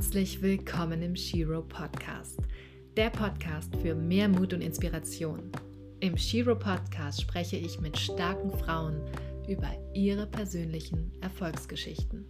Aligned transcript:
Herzlich 0.00 0.40
willkommen 0.40 1.02
im 1.02 1.14
Shiro 1.14 1.60
Podcast, 1.60 2.38
der 2.96 3.10
Podcast 3.10 3.76
für 3.82 3.94
mehr 3.94 4.30
Mut 4.30 4.54
und 4.54 4.62
Inspiration. 4.62 5.52
Im 6.00 6.16
Shiro 6.16 6.56
Podcast 6.56 7.20
spreche 7.20 7.58
ich 7.58 7.78
mit 7.80 7.98
starken 7.98 8.50
Frauen 8.50 9.02
über 9.46 9.68
ihre 9.92 10.26
persönlichen 10.26 11.12
Erfolgsgeschichten. 11.20 12.24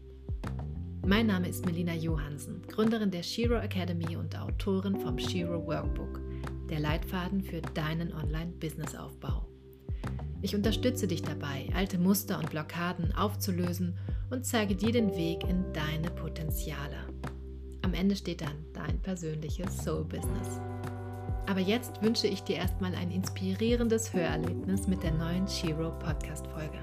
Mein 1.07 1.29
Name 1.29 1.48
ist 1.48 1.65
Melina 1.65 1.95
Johansen, 1.95 2.61
Gründerin 2.67 3.12
der 3.12 3.23
Shiro 3.23 3.61
Academy 3.61 4.16
und 4.16 4.37
Autorin 4.37 4.97
vom 4.97 5.16
Shiro 5.16 5.65
Workbook, 5.65 6.21
der 6.69 6.80
Leitfaden 6.80 7.41
für 7.41 7.61
deinen 7.61 8.12
Online-Business-Aufbau. 8.12 9.47
Ich 10.43 10.57
unterstütze 10.57 11.07
dich 11.07 11.23
dabei, 11.23 11.69
alte 11.73 11.98
Muster 11.98 12.41
und 12.41 12.51
Blockaden 12.51 13.15
aufzulösen 13.15 13.97
und 14.29 14.45
zeige 14.45 14.75
dir 14.75 14.91
den 14.91 15.15
Weg 15.15 15.45
in 15.48 15.73
deine 15.73 16.11
Potenziale. 16.11 17.07
Am 17.83 17.95
Ende 17.95 18.15
steht 18.15 18.43
dann 18.43 18.65
dein 18.73 19.01
persönliches 19.01 19.79
Soul-Business. 19.79 20.61
Aber 21.47 21.61
jetzt 21.61 22.03
wünsche 22.03 22.27
ich 22.27 22.43
dir 22.43 22.56
erstmal 22.56 22.95
ein 22.95 23.11
inspirierendes 23.11 24.12
Hörerlebnis 24.12 24.87
mit 24.87 25.03
der 25.03 25.12
neuen 25.12 25.48
Shiro 25.48 25.91
Podcast-Folge. 25.98 26.80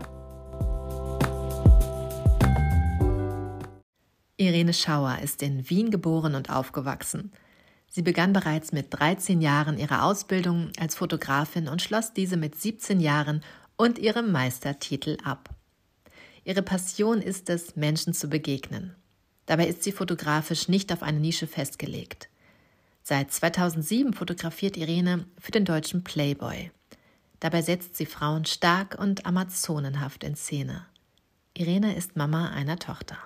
Irene 4.38 4.73
Schauer 4.73 5.20
ist 5.23 5.42
in 5.42 5.70
Wien 5.70 5.90
geboren 5.92 6.36
und 6.36 6.50
aufgewachsen. 6.50 7.32
Sie 7.90 8.02
begann 8.02 8.34
bereits 8.34 8.72
mit 8.72 8.88
13 8.90 9.42
Jahren 9.42 9.78
ihre 9.78 10.04
Ausbildung 10.04 10.72
als 10.80 10.95
Fotografin 10.95 11.68
und 11.68 11.82
schloss 11.82 12.14
diese 12.14 12.38
mit 12.38 12.59
17 12.59 13.00
Jahren 13.00 13.44
und 13.78 13.98
ihrem 14.00 14.32
Meistertitel 14.32 15.18
ab. 15.23 15.50
Ihre 16.44 16.62
Passion 16.62 17.22
ist 17.22 17.50
es, 17.50 17.76
Menschen 17.76 18.14
zu 18.14 18.28
begegnen. 18.28 18.95
Dabei 19.48 19.67
ist 19.67 19.81
sie 19.81 19.92
fotografisch 19.92 20.67
nicht 20.67 20.94
auf 20.94 21.02
eine 21.02 21.20
Nische 21.20 21.48
festgelegt. 21.48 22.30
Seit 23.02 23.31
2007 23.31 24.14
fotografiert 24.14 24.78
Irene 24.78 25.26
für 25.40 25.52
den 25.52 25.66
deutschen 25.66 26.03
Playboy. 26.03 26.70
Dabei 27.40 27.62
setzt 27.62 27.95
sie 27.95 28.06
Frauen 28.06 28.45
stark 28.45 28.98
und 29.00 29.25
amazonenhaft 29.25 30.23
in 30.23 30.36
Szene. 30.36 30.86
Irene 31.53 31.95
ist 31.95 32.18
Mama 32.18 32.50
einer 32.50 32.78
Tochter. 32.78 33.18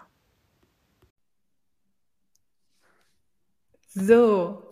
So, 3.93 4.71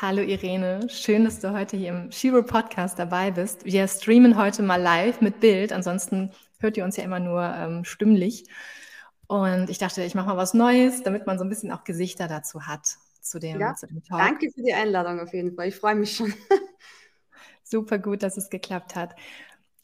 hallo 0.00 0.22
Irene, 0.22 0.88
schön, 0.90 1.24
dass 1.24 1.40
du 1.40 1.52
heute 1.52 1.76
hier 1.76 1.90
im 1.90 2.10
Shiro 2.10 2.42
Podcast 2.42 2.98
dabei 2.98 3.30
bist. 3.30 3.64
Wir 3.64 3.86
streamen 3.86 4.36
heute 4.36 4.62
mal 4.62 4.82
live 4.82 5.20
mit 5.20 5.38
Bild, 5.40 5.72
ansonsten 5.72 6.32
hört 6.58 6.76
ihr 6.76 6.84
uns 6.84 6.96
ja 6.96 7.04
immer 7.04 7.20
nur 7.20 7.42
ähm, 7.42 7.84
stimmlich. 7.84 8.46
Und 9.30 9.70
ich 9.70 9.78
dachte, 9.78 10.02
ich 10.02 10.16
mache 10.16 10.26
mal 10.26 10.36
was 10.36 10.54
Neues, 10.54 11.04
damit 11.04 11.24
man 11.24 11.38
so 11.38 11.44
ein 11.44 11.48
bisschen 11.48 11.70
auch 11.70 11.84
Gesichter 11.84 12.26
dazu 12.26 12.66
hat, 12.66 12.96
zu 13.20 13.38
dem, 13.38 13.60
ja, 13.60 13.76
zu 13.76 13.86
dem 13.86 14.02
Talk. 14.02 14.18
Danke 14.18 14.50
für 14.52 14.60
die 14.60 14.74
Einladung 14.74 15.20
auf 15.20 15.32
jeden 15.32 15.54
Fall. 15.54 15.68
Ich 15.68 15.76
freue 15.76 15.94
mich 15.94 16.16
schon. 16.16 16.34
Super 17.62 18.00
gut, 18.00 18.24
dass 18.24 18.36
es 18.36 18.50
geklappt 18.50 18.96
hat. 18.96 19.14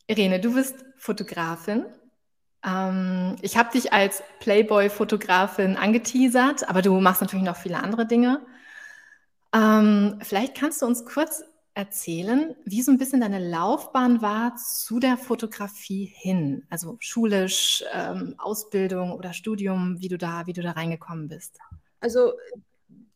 Irene, 0.08 0.40
du 0.40 0.52
bist 0.52 0.84
Fotografin. 0.96 1.86
Ähm, 2.64 3.36
ich 3.40 3.56
habe 3.56 3.70
dich 3.70 3.92
als 3.92 4.24
Playboy-Fotografin 4.40 5.76
angeteasert, 5.76 6.68
aber 6.68 6.82
du 6.82 6.98
machst 6.98 7.20
natürlich 7.20 7.46
noch 7.46 7.56
viele 7.56 7.80
andere 7.80 8.04
Dinge. 8.04 8.44
Ähm, 9.54 10.18
vielleicht 10.22 10.56
kannst 10.56 10.82
du 10.82 10.86
uns 10.86 11.04
kurz 11.06 11.44
erzählen, 11.76 12.56
wie 12.64 12.80
so 12.80 12.90
ein 12.90 12.96
bisschen 12.96 13.20
deine 13.20 13.38
Laufbahn 13.38 14.22
war 14.22 14.56
zu 14.56 14.98
der 14.98 15.18
Fotografie 15.18 16.06
hin? 16.06 16.64
Also 16.70 16.96
schulisch, 17.00 17.84
ähm, 17.92 18.34
Ausbildung 18.38 19.12
oder 19.12 19.34
Studium, 19.34 20.00
wie 20.00 20.08
du 20.08 20.16
da, 20.16 20.46
wie 20.46 20.54
du 20.54 20.62
da 20.62 20.70
reingekommen 20.70 21.28
bist? 21.28 21.58
Also 22.00 22.32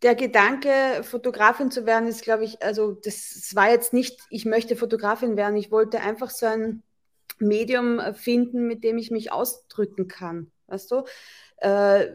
der 0.02 0.14
Gedanke, 0.14 1.02
Fotografin 1.02 1.70
zu 1.70 1.86
werden, 1.86 2.07
ist, 2.07 2.23
glaube 2.23 2.45
ich, 2.45 2.62
also 2.62 2.92
das 2.92 3.51
war 3.55 3.70
jetzt 3.70 3.95
nicht, 3.95 4.20
ich 4.29 4.45
möchte 4.45 4.77
Fotografin 4.77 5.39
werden. 5.39 5.57
Ich 5.57 5.70
wollte 5.70 6.01
einfach 6.01 6.29
so 6.29 6.45
ein 6.45 6.83
Medium 7.39 7.98
finden, 8.14 8.67
mit 8.67 8.84
dem 8.84 8.98
ich 8.98 9.11
mich 9.11 9.33
ausdrücken 9.33 10.07
kann. 10.07 10.51
Weißt 10.67 10.90
du? 10.90 11.05
Äh, 11.57 12.08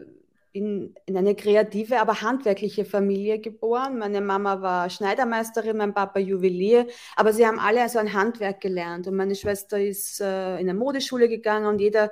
bin 0.56 0.94
in 1.04 1.18
eine 1.18 1.34
kreative, 1.34 2.00
aber 2.00 2.22
handwerkliche 2.22 2.86
Familie 2.86 3.38
geboren. 3.40 3.98
Meine 3.98 4.22
Mama 4.22 4.62
war 4.62 4.88
Schneidermeisterin, 4.88 5.76
mein 5.76 5.92
Papa 5.92 6.18
Juwelier, 6.18 6.86
aber 7.14 7.34
sie 7.34 7.46
haben 7.46 7.58
alle 7.58 7.82
also 7.82 7.98
ein 7.98 8.14
Handwerk 8.14 8.62
gelernt. 8.62 9.06
Und 9.06 9.16
meine 9.16 9.34
Schwester 9.34 9.78
ist 9.78 10.18
äh, 10.22 10.54
in 10.54 10.70
eine 10.70 10.72
Modeschule 10.72 11.28
gegangen 11.28 11.66
und 11.66 11.78
jeder 11.78 12.10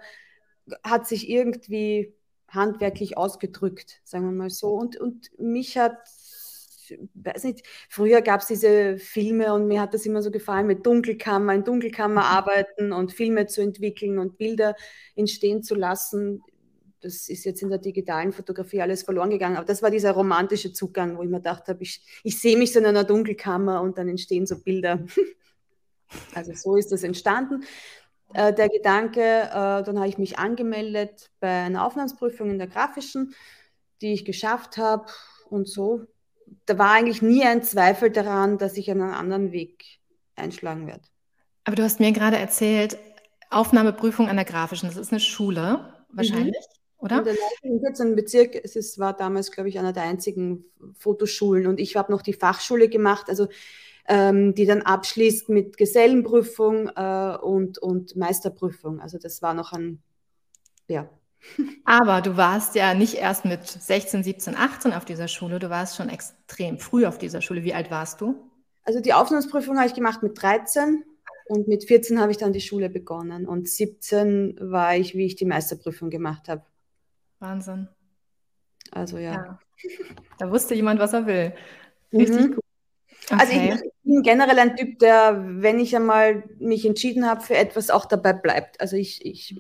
hat 0.82 1.06
sich 1.06 1.31
irgendwie 1.31 2.15
handwerklich 2.49 3.16
ausgedrückt, 3.16 4.03
sagen 4.05 4.27
wir 4.27 4.32
mal 4.32 4.50
so. 4.50 4.75
Und, 4.75 4.99
und 4.99 5.31
mich 5.38 5.78
hat, 5.78 5.97
weiß 7.15 7.44
nicht, 7.44 7.66
früher 7.88 8.21
gab 8.21 8.43
es 8.43 8.49
diese 8.49 8.99
Filme 8.99 9.55
und 9.55 9.69
mir 9.69 9.81
hat 9.81 9.94
das 9.94 10.05
immer 10.05 10.21
so 10.21 10.31
gefallen, 10.31 10.66
mit 10.66 10.84
Dunkelkammer, 10.84 11.55
in 11.55 11.65
Dunkelkammer 11.65 12.21
mhm. 12.21 12.37
arbeiten 12.37 12.93
und 12.93 13.15
Filme 13.15 13.47
zu 13.47 13.62
entwickeln 13.62 14.19
und 14.19 14.37
Bilder 14.37 14.76
entstehen 15.16 15.62
zu 15.62 15.75
lassen 15.75 16.43
das 17.04 17.28
ist 17.28 17.44
jetzt 17.44 17.60
in 17.62 17.69
der 17.69 17.78
digitalen 17.78 18.32
Fotografie 18.32 18.81
alles 18.81 19.03
verloren 19.03 19.28
gegangen. 19.28 19.56
Aber 19.56 19.66
das 19.66 19.82
war 19.82 19.91
dieser 19.91 20.12
romantische 20.12 20.72
Zugang, 20.72 21.19
wo 21.19 21.22
ich 21.22 21.28
mir 21.28 21.37
gedacht 21.37 21.69
habe, 21.69 21.82
ich, 21.82 22.03
ich 22.22 22.41
sehe 22.41 22.56
mich 22.56 22.72
so 22.72 22.78
in 22.78 22.87
einer 22.87 23.04
Dunkelkammer 23.04 23.82
und 23.82 23.98
dann 23.98 24.09
entstehen 24.09 24.47
so 24.47 24.59
Bilder. 24.59 25.00
Also 26.32 26.53
so 26.54 26.76
ist 26.76 26.93
das 26.93 27.03
entstanden. 27.03 27.64
Äh, 28.34 28.53
der 28.53 28.69
Gedanke, 28.69 29.20
äh, 29.20 29.82
dann 29.82 29.98
habe 29.98 30.06
ich 30.06 30.16
mich 30.16 30.38
angemeldet 30.38 31.31
bei 31.41 31.48
einer 31.48 31.84
Aufnahmsprüfung 31.84 32.50
in 32.50 32.59
der 32.59 32.69
grafischen, 32.69 33.34
die 34.00 34.12
ich 34.12 34.25
geschafft 34.25 34.76
habe 34.76 35.06
und 35.48 35.66
so. 35.66 36.03
Da 36.66 36.78
war 36.78 36.93
eigentlich 36.93 37.20
nie 37.20 37.43
ein 37.43 37.64
Zweifel 37.64 38.10
daran, 38.10 38.59
dass 38.59 38.76
ich 38.76 38.88
einen 38.91 39.00
anderen 39.10 39.50
Weg 39.50 39.98
einschlagen 40.37 40.87
werde. 40.87 41.03
Aber 41.64 41.75
du 41.75 41.82
hast 41.82 41.98
mir 41.98 42.12
gerade 42.12 42.37
erzählt, 42.37 42.97
Aufnahmeprüfung 43.50 44.28
an 44.28 44.37
der 44.37 44.44
grafischen, 44.44 44.88
das 44.88 44.98
ist 44.98 45.10
eine 45.10 45.20
Schule 45.20 45.93
wahrscheinlich. 46.10 46.54
Mhm 46.54 46.83
oder? 47.04 47.19
In 47.19 47.25
der 47.25 47.34
Leitung, 47.34 47.81
14. 47.81 48.16
Bezirk, 48.16 48.65
es 48.65 48.98
war 48.98 49.15
damals, 49.15 49.50
glaube 49.50 49.69
ich, 49.69 49.78
einer 49.78 49.92
der 49.92 50.04
einzigen 50.04 50.65
Fotoschulen 50.98 51.66
und 51.66 51.78
ich 51.78 51.97
habe 51.97 52.10
noch 52.10 52.22
die 52.22 52.32
Fachschule 52.32 52.88
gemacht, 52.88 53.28
also 53.28 53.48
ähm, 54.06 54.54
die 54.54 54.66
dann 54.66 54.82
abschließt 54.82 55.48
mit 55.48 55.76
Gesellenprüfung 55.76 56.88
äh, 56.88 57.37
und, 57.41 57.78
und 57.78 58.16
Meisterprüfung. 58.16 59.00
Also 59.00 59.19
das 59.19 59.43
war 59.43 59.54
noch 59.54 59.72
ein, 59.72 60.03
ja. 60.88 61.09
Aber 61.84 62.22
du 62.22 62.37
warst 62.37 62.75
ja 62.75 62.94
nicht 62.94 63.14
erst 63.14 63.44
mit 63.44 63.66
16, 63.66 64.25
17, 64.25 64.56
18 64.56 64.93
auf 64.93 65.04
dieser 65.04 65.28
Schule, 65.28 65.59
du 65.59 65.70
warst 65.70 65.97
schon 65.97 66.09
extrem 66.09 66.78
früh 66.78 67.06
auf 67.06 67.19
dieser 67.19 67.43
Schule. 67.43 67.64
Wie 67.64 67.75
alt 67.75 67.91
warst 67.91 68.20
du? 68.20 68.50
Also 68.84 69.00
die 69.00 69.12
Aufnahmsprüfung 69.12 69.76
habe 69.78 69.88
ich 69.88 69.94
gemacht 69.94 70.22
mit 70.22 70.41
13 70.41 71.04
und 71.47 71.69
mit 71.69 71.84
14 71.84 72.20
habe 72.20 72.32
ich 72.32 72.38
dann 72.38 72.53
die 72.53 72.60
Schule 72.60 72.88
begonnen 72.88 73.47
und 73.47 73.69
17 73.69 74.59
war 74.60 74.97
ich, 74.97 75.14
wie 75.14 75.26
ich 75.26 75.37
die 75.37 75.44
Meisterprüfung 75.47 76.10
gemacht 76.10 76.48
habe. 76.48 76.64
Wahnsinn. 77.44 77.88
Also 78.91 79.19
ja. 79.19 79.32
ja. 79.32 79.59
Da 80.38 80.50
wusste 80.50 80.75
jemand, 80.75 80.99
was 80.99 81.12
er 81.12 81.27
will. 81.27 81.55
Richtig 82.12 82.41
mhm. 82.41 82.55
gut. 82.55 82.65
Okay. 83.31 83.41
Also 83.41 83.53
ich, 83.53 83.84
ich, 83.87 83.93
bin 84.03 84.22
generell 84.22 84.59
ein 84.59 84.77
Typ, 84.77 84.99
der, 84.99 85.43
wenn 85.62 85.78
ich 85.78 85.94
einmal 85.94 86.44
mich 86.59 86.84
entschieden 86.84 87.27
habe 87.27 87.41
für 87.41 87.56
etwas, 87.56 87.91
auch 87.91 88.05
dabei 88.06 88.32
bleibt. 88.32 88.81
Also 88.81 88.97
ich, 88.97 89.25
ich, 89.25 89.56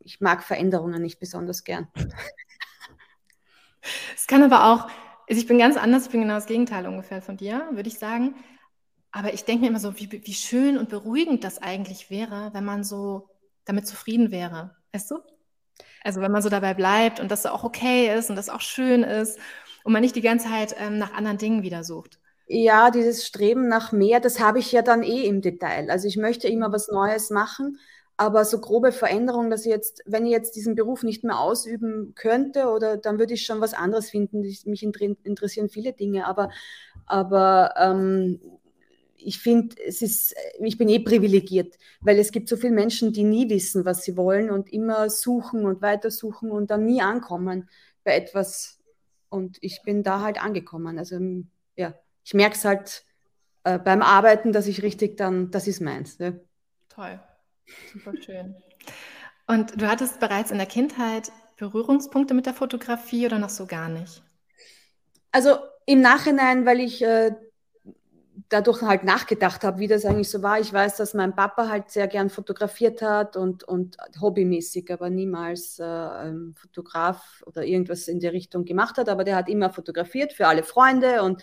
ich 0.00 0.20
mag 0.20 0.42
Veränderungen 0.42 1.02
nicht 1.02 1.18
besonders 1.18 1.64
gern. 1.64 1.88
Es 4.14 4.26
kann 4.26 4.42
aber 4.42 4.66
auch, 4.66 4.90
also 5.26 5.40
ich 5.40 5.46
bin 5.46 5.56
ganz 5.56 5.78
anders, 5.78 6.04
ich 6.04 6.10
bin 6.10 6.20
genau 6.20 6.34
das 6.34 6.44
Gegenteil 6.44 6.86
ungefähr 6.86 7.22
von 7.22 7.38
dir, 7.38 7.66
würde 7.72 7.88
ich 7.88 7.98
sagen. 7.98 8.34
Aber 9.10 9.32
ich 9.32 9.44
denke 9.46 9.62
mir 9.62 9.68
immer 9.68 9.80
so, 9.80 9.98
wie, 9.98 10.12
wie 10.12 10.34
schön 10.34 10.76
und 10.76 10.90
beruhigend 10.90 11.44
das 11.44 11.56
eigentlich 11.62 12.10
wäre, 12.10 12.50
wenn 12.52 12.64
man 12.64 12.84
so 12.84 13.30
damit 13.64 13.86
zufrieden 13.86 14.30
wäre. 14.30 14.76
Weißt 14.92 15.10
du? 15.10 15.20
Also 16.02 16.20
wenn 16.20 16.32
man 16.32 16.42
so 16.42 16.48
dabei 16.48 16.74
bleibt 16.74 17.20
und 17.20 17.30
das 17.30 17.46
auch 17.46 17.64
okay 17.64 18.14
ist 18.16 18.30
und 18.30 18.36
das 18.36 18.48
auch 18.48 18.60
schön 18.60 19.02
ist 19.02 19.38
und 19.84 19.92
man 19.92 20.02
nicht 20.02 20.16
die 20.16 20.20
ganze 20.20 20.48
Zeit 20.48 20.74
ähm, 20.78 20.98
nach 20.98 21.14
anderen 21.14 21.38
Dingen 21.38 21.62
wieder 21.62 21.84
sucht. 21.84 22.18
Ja, 22.46 22.90
dieses 22.90 23.24
Streben 23.24 23.68
nach 23.68 23.92
mehr, 23.92 24.18
das 24.18 24.40
habe 24.40 24.58
ich 24.58 24.72
ja 24.72 24.82
dann 24.82 25.04
eh 25.04 25.24
im 25.26 25.40
Detail. 25.40 25.88
Also 25.88 26.08
ich 26.08 26.16
möchte 26.16 26.48
immer 26.48 26.72
was 26.72 26.88
Neues 26.88 27.30
machen, 27.30 27.78
aber 28.16 28.44
so 28.44 28.60
grobe 28.60 28.90
Veränderungen, 28.92 29.50
dass 29.50 29.64
ich 29.64 29.70
jetzt, 29.70 30.02
wenn 30.04 30.26
ich 30.26 30.32
jetzt 30.32 30.56
diesen 30.56 30.74
Beruf 30.74 31.04
nicht 31.04 31.22
mehr 31.22 31.38
ausüben 31.38 32.12
könnte, 32.16 32.66
oder 32.66 32.96
dann 32.96 33.18
würde 33.18 33.34
ich 33.34 33.46
schon 33.46 33.60
was 33.60 33.72
anderes 33.72 34.10
finden. 34.10 34.40
Mich 34.40 34.82
interessieren 34.82 35.68
viele 35.68 35.92
Dinge, 35.92 36.26
aber, 36.26 36.50
aber 37.06 37.74
ähm, 37.78 38.40
ich 39.26 39.38
finde, 39.38 39.76
es 39.86 40.02
ist, 40.02 40.34
ich 40.60 40.78
bin 40.78 40.88
eh 40.88 40.98
privilegiert, 40.98 41.78
weil 42.00 42.18
es 42.18 42.32
gibt 42.32 42.48
so 42.48 42.56
viele 42.56 42.72
Menschen, 42.72 43.12
die 43.12 43.24
nie 43.24 43.48
wissen, 43.48 43.84
was 43.84 44.04
sie 44.04 44.16
wollen 44.16 44.50
und 44.50 44.72
immer 44.72 45.10
suchen 45.10 45.64
und 45.64 45.82
weitersuchen 45.82 46.50
und 46.50 46.70
dann 46.70 46.84
nie 46.84 47.02
ankommen 47.02 47.68
bei 48.04 48.16
etwas. 48.16 48.78
Und 49.28 49.58
ich 49.60 49.82
bin 49.82 50.02
da 50.02 50.20
halt 50.20 50.42
angekommen. 50.42 50.98
Also 50.98 51.18
ja, 51.76 51.94
ich 52.24 52.34
merke 52.34 52.56
es 52.56 52.64
halt 52.64 53.04
äh, 53.64 53.78
beim 53.78 54.02
Arbeiten, 54.02 54.52
dass 54.52 54.66
ich 54.66 54.82
richtig 54.82 55.16
dann, 55.16 55.50
das 55.50 55.66
ist 55.66 55.80
meins. 55.80 56.18
Ja. 56.18 56.32
Toll, 56.88 57.20
super 57.92 58.12
schön. 58.20 58.56
Und 59.46 59.80
du 59.80 59.88
hattest 59.88 60.20
bereits 60.20 60.50
in 60.50 60.58
der 60.58 60.66
Kindheit 60.66 61.32
Berührungspunkte 61.60 62.32
mit 62.32 62.46
der 62.46 62.54
Fotografie 62.54 63.26
oder 63.26 63.38
noch 63.38 63.50
so 63.50 63.66
gar 63.66 63.88
nicht? 63.88 64.22
Also 65.30 65.58
im 65.86 66.00
Nachhinein, 66.00 66.64
weil 66.64 66.80
ich 66.80 67.02
äh, 67.02 67.32
dadurch 68.48 68.82
halt 68.82 69.04
nachgedacht 69.04 69.64
habe, 69.64 69.78
wie 69.78 69.88
das 69.88 70.04
eigentlich 70.04 70.30
so 70.30 70.42
war. 70.42 70.60
Ich 70.60 70.72
weiß, 70.72 70.96
dass 70.96 71.14
mein 71.14 71.34
Papa 71.34 71.68
halt 71.68 71.90
sehr 71.90 72.08
gern 72.08 72.30
fotografiert 72.30 73.02
hat 73.02 73.36
und, 73.36 73.64
und 73.64 73.96
hobbymäßig, 74.20 74.92
aber 74.92 75.10
niemals 75.10 75.78
äh, 75.78 76.32
Fotograf 76.54 77.42
oder 77.46 77.64
irgendwas 77.64 78.08
in 78.08 78.20
die 78.20 78.28
Richtung 78.28 78.64
gemacht 78.64 78.98
hat. 78.98 79.08
Aber 79.08 79.24
der 79.24 79.36
hat 79.36 79.48
immer 79.48 79.70
fotografiert 79.70 80.32
für 80.32 80.46
alle 80.46 80.62
Freunde 80.62 81.22
und, 81.22 81.42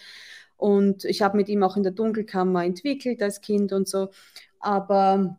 und 0.55 1.05
ich 1.05 1.21
habe 1.21 1.37
mit 1.37 1.49
ihm 1.49 1.63
auch 1.63 1.77
in 1.77 1.83
der 1.83 1.91
Dunkelkammer 1.91 2.63
entwickelt 2.65 3.21
als 3.21 3.41
Kind 3.41 3.73
und 3.73 3.87
so. 3.87 4.09
Aber 4.59 5.37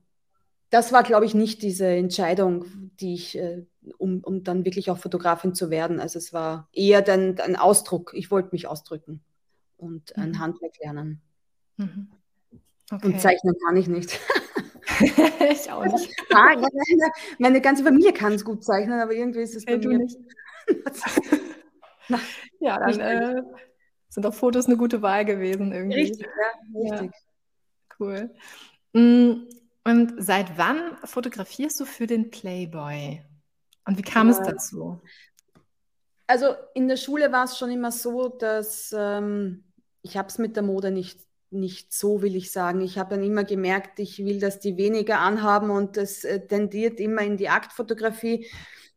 das 0.70 0.93
war, 0.93 1.02
glaube 1.02 1.25
ich, 1.25 1.34
nicht 1.34 1.62
diese 1.62 1.87
Entscheidung, 1.87 2.66
die 3.00 3.14
ich, 3.14 3.38
äh, 3.38 3.64
um, 3.96 4.22
um 4.22 4.44
dann 4.44 4.64
wirklich 4.64 4.90
auch 4.90 4.99
Fotografin 4.99 5.55
zu 5.55 5.70
werden. 5.70 5.99
Also 5.99 6.19
es 6.19 6.32
war 6.32 6.69
eher 6.72 7.02
dann 7.02 7.38
ein 7.40 7.56
Ausdruck. 7.56 8.12
Ich 8.14 8.31
wollte 8.31 8.50
mich 8.52 8.66
ausdrücken 8.66 9.22
und 9.78 10.16
ein 10.16 10.31
mhm. 10.31 10.38
Handwerk 10.40 10.78
lernen. 10.81 11.22
Mhm. 11.78 12.08
Okay. 12.90 13.06
Und 13.06 13.20
zeichnen 13.20 13.54
kann 13.64 13.76
ich 13.76 13.88
nicht. 13.88 14.19
ich 15.00 15.70
auch 15.70 15.84
nicht. 15.84 16.10
meine, 16.32 16.69
meine, 17.38 17.60
ganze 17.60 17.84
Familie 17.84 18.12
kann 18.12 18.32
es 18.32 18.44
gut 18.44 18.64
zeichnen, 18.64 19.00
aber 19.00 19.12
irgendwie 19.12 19.40
ist 19.40 19.56
es 19.56 19.64
bei 19.64 19.78
mir 19.78 19.98
nicht. 19.98 20.16
ja, 22.60 22.78
dann 22.78 23.00
äh, 23.00 23.42
sind 24.08 24.25
doch 24.25 24.34
Fotos 24.34 24.66
eine 24.66 24.76
gute 24.76 25.02
Wahl 25.02 25.25
gewesen 25.25 25.72
irgendwie. 25.72 26.00
Richtig, 26.00 26.26
ja, 26.26 26.90
richtig. 26.92 27.10
Ja. 27.10 27.19
Cool. 27.98 28.34
Mm, 28.92 29.48
und 29.84 30.14
seit 30.19 30.56
wann 30.56 30.96
fotografierst 31.04 31.81
du 31.81 31.84
für 31.84 32.06
den 32.06 32.31
Playboy? 32.31 33.22
Und 33.86 33.98
wie 33.98 34.02
kam 34.02 34.28
äh, 34.28 34.32
es 34.32 34.38
dazu? 34.38 35.00
Also 36.26 36.54
in 36.74 36.88
der 36.88 36.96
Schule 36.96 37.32
war 37.32 37.44
es 37.44 37.58
schon 37.58 37.70
immer 37.70 37.90
so, 37.90 38.28
dass 38.28 38.94
ähm, 38.96 39.64
ich 40.02 40.16
habe 40.16 40.28
es 40.28 40.38
mit 40.38 40.56
der 40.56 40.62
Mode 40.62 40.90
nicht 40.90 41.27
nicht 41.50 41.92
so, 41.92 42.22
will 42.22 42.36
ich 42.36 42.52
sagen. 42.52 42.80
Ich 42.80 42.98
habe 42.98 43.14
dann 43.14 43.24
immer 43.24 43.44
gemerkt, 43.44 43.98
ich 43.98 44.18
will, 44.18 44.40
dass 44.40 44.60
die 44.60 44.76
weniger 44.76 45.20
anhaben 45.20 45.70
und 45.70 45.96
das 45.96 46.24
äh, 46.24 46.46
tendiert 46.46 47.00
immer 47.00 47.22
in 47.22 47.36
die 47.36 47.48
Aktfotografie. 47.48 48.46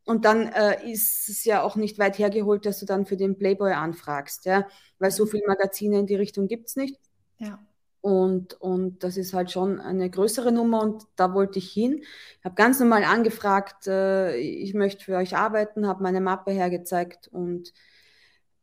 Und 0.03 0.25
dann 0.25 0.47
äh, 0.47 0.89
ist 0.91 1.29
es 1.29 1.45
ja 1.45 1.61
auch 1.61 1.75
nicht 1.75 1.99
weit 1.99 2.17
hergeholt, 2.17 2.65
dass 2.65 2.79
du 2.79 2.85
dann 2.85 3.05
für 3.05 3.17
den 3.17 3.37
Playboy 3.37 3.71
anfragst, 3.71 4.45
ja, 4.45 4.67
weil 4.99 5.11
so 5.11 5.25
viele 5.25 5.43
Magazine 5.47 5.99
in 5.99 6.07
die 6.07 6.15
Richtung 6.15 6.47
gibt 6.47 6.69
es 6.69 6.75
nicht. 6.75 6.99
Ja. 7.37 7.59
Und, 8.01 8.59
und 8.59 9.03
das 9.03 9.15
ist 9.15 9.33
halt 9.33 9.51
schon 9.51 9.79
eine 9.79 10.09
größere 10.09 10.51
Nummer 10.51 10.81
und 10.81 11.03
da 11.15 11.35
wollte 11.35 11.59
ich 11.59 11.71
hin. 11.71 11.99
Ich 12.39 12.45
habe 12.45 12.55
ganz 12.55 12.79
normal 12.79 13.03
angefragt, 13.03 13.85
äh, 13.85 14.35
ich 14.37 14.73
möchte 14.73 15.05
für 15.05 15.17
euch 15.17 15.37
arbeiten, 15.37 15.87
habe 15.87 16.01
meine 16.01 16.19
Mappe 16.19 16.51
hergezeigt 16.51 17.27
und 17.27 17.71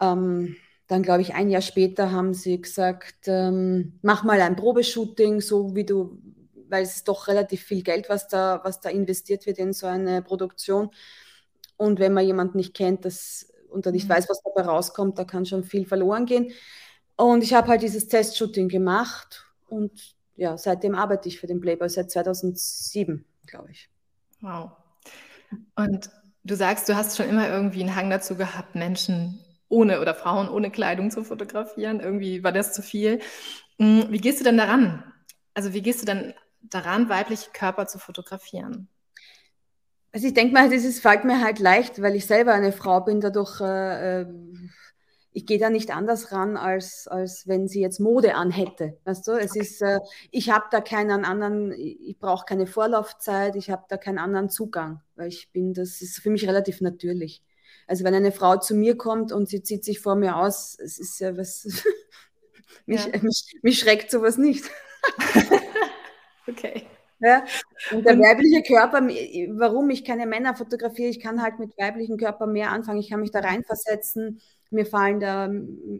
ähm, 0.00 0.56
dann, 0.88 1.02
glaube 1.02 1.20
ich, 1.20 1.34
ein 1.34 1.50
Jahr 1.50 1.62
später 1.62 2.10
haben 2.12 2.32
sie 2.32 2.60
gesagt, 2.60 3.26
ähm, 3.26 3.98
mach 4.00 4.24
mal 4.24 4.40
ein 4.40 4.56
Probeshooting, 4.56 5.42
so 5.42 5.76
wie 5.76 5.84
du, 5.84 6.18
weil 6.68 6.82
es 6.82 6.96
ist 6.96 7.08
doch 7.08 7.28
relativ 7.28 7.62
viel 7.62 7.82
Geld, 7.82 8.08
was 8.08 8.26
da, 8.26 8.60
was 8.64 8.80
da 8.80 8.88
investiert 8.88 9.46
wird 9.46 9.58
in 9.58 9.74
so 9.74 9.86
eine 9.86 10.22
Produktion. 10.22 10.90
Und 11.76 12.00
wenn 12.00 12.14
man 12.14 12.24
jemanden 12.26 12.56
nicht 12.56 12.74
kennt 12.74 13.04
das, 13.04 13.52
und 13.68 13.84
dann 13.84 13.92
nicht 13.92 14.08
mhm. 14.08 14.14
weiß, 14.14 14.30
was 14.30 14.42
dabei 14.42 14.66
rauskommt, 14.66 15.18
da 15.18 15.24
kann 15.24 15.44
schon 15.44 15.62
viel 15.62 15.86
verloren 15.86 16.24
gehen. 16.24 16.52
Und 17.16 17.42
ich 17.42 17.52
habe 17.52 17.68
halt 17.68 17.82
dieses 17.82 18.08
Testshooting 18.08 18.68
gemacht 18.68 19.44
und 19.68 20.16
ja, 20.36 20.56
seitdem 20.56 20.94
arbeite 20.94 21.28
ich 21.28 21.38
für 21.38 21.46
den 21.46 21.60
Playboy 21.60 21.90
seit 21.90 22.10
2007, 22.10 23.26
glaube 23.46 23.72
ich. 23.72 23.90
Wow. 24.40 24.70
Und 25.74 26.08
du 26.44 26.54
sagst, 26.54 26.88
du 26.88 26.96
hast 26.96 27.16
schon 27.16 27.28
immer 27.28 27.48
irgendwie 27.48 27.80
einen 27.80 27.94
Hang 27.94 28.08
dazu 28.08 28.36
gehabt, 28.36 28.74
Menschen 28.74 29.44
ohne 29.68 30.00
oder 30.00 30.14
Frauen 30.14 30.48
ohne 30.48 30.70
Kleidung 30.70 31.10
zu 31.10 31.24
fotografieren. 31.24 32.00
Irgendwie 32.00 32.42
war 32.42 32.52
das 32.52 32.72
zu 32.72 32.82
viel. 32.82 33.20
Hm, 33.78 34.06
wie 34.10 34.18
gehst 34.18 34.40
du 34.40 34.44
denn 34.44 34.56
daran? 34.56 35.04
Also 35.54 35.72
wie 35.72 35.82
gehst 35.82 36.02
du 36.02 36.06
denn 36.06 36.34
daran, 36.62 37.08
weibliche 37.08 37.50
Körper 37.52 37.86
zu 37.86 37.98
fotografieren? 37.98 38.88
Also 40.12 40.26
ich 40.26 40.34
denke 40.34 40.54
mal, 40.54 40.70
das 40.70 40.84
ist, 40.84 41.00
fällt 41.00 41.24
mir 41.24 41.42
halt 41.42 41.58
leicht, 41.58 42.00
weil 42.00 42.16
ich 42.16 42.26
selber 42.26 42.52
eine 42.52 42.72
Frau 42.72 43.00
bin, 43.00 43.20
dadurch, 43.20 43.60
äh, 43.60 44.22
äh 44.22 44.26
ich 45.30 45.46
gehe 45.46 45.58
da 45.58 45.70
nicht 45.70 45.94
anders 45.94 46.32
ran, 46.32 46.56
als, 46.56 47.06
als 47.06 47.46
wenn 47.46 47.68
sie 47.68 47.80
jetzt 47.80 48.00
Mode 48.00 48.34
anhätte. 48.34 48.98
Weißt 49.04 49.28
du, 49.28 49.32
es 49.32 49.52
okay. 49.52 49.60
ist, 49.60 49.82
äh, 49.82 50.00
ich 50.32 50.50
habe 50.50 50.64
da 50.70 50.80
keinen 50.80 51.24
anderen, 51.24 51.72
ich 51.72 52.18
brauche 52.18 52.44
keine 52.44 52.66
Vorlaufzeit, 52.66 53.54
ich 53.54 53.70
habe 53.70 53.84
da 53.88 53.98
keinen 53.98 54.18
anderen 54.18 54.48
Zugang, 54.48 55.00
weil 55.14 55.28
ich 55.28 55.52
bin, 55.52 55.74
das 55.74 56.00
ist 56.00 56.18
für 56.18 56.30
mich 56.30 56.48
relativ 56.48 56.80
natürlich. 56.80 57.44
Also 57.88 58.04
wenn 58.04 58.14
eine 58.14 58.32
Frau 58.32 58.58
zu 58.58 58.74
mir 58.74 58.96
kommt 58.96 59.32
und 59.32 59.48
sie 59.48 59.62
zieht 59.62 59.84
sich 59.84 59.98
vor 59.98 60.14
mir 60.14 60.36
aus, 60.36 60.78
es 60.78 60.98
ist 60.98 61.18
ja 61.20 61.36
was, 61.36 61.66
mich, 62.86 63.06
ja. 63.06 63.18
mich, 63.22 63.58
mich 63.62 63.78
schreckt 63.78 64.10
sowas 64.10 64.36
nicht. 64.36 64.64
okay. 66.46 66.86
Ja, 67.20 67.44
und 67.90 68.06
der 68.06 68.16
weibliche 68.16 68.62
Körper, 68.62 69.00
warum 69.58 69.90
ich 69.90 70.04
keine 70.04 70.26
Männer 70.26 70.54
fotografiere, 70.54 71.08
ich 71.08 71.18
kann 71.18 71.42
halt 71.42 71.58
mit 71.58 71.76
weiblichen 71.76 72.16
Körper 72.16 72.46
mehr 72.46 72.70
anfangen, 72.70 73.00
ich 73.00 73.10
kann 73.10 73.18
mich 73.18 73.32
da 73.32 73.40
reinversetzen, 73.40 74.40
mir 74.70 74.86
fallen 74.86 75.18
da 75.18 75.50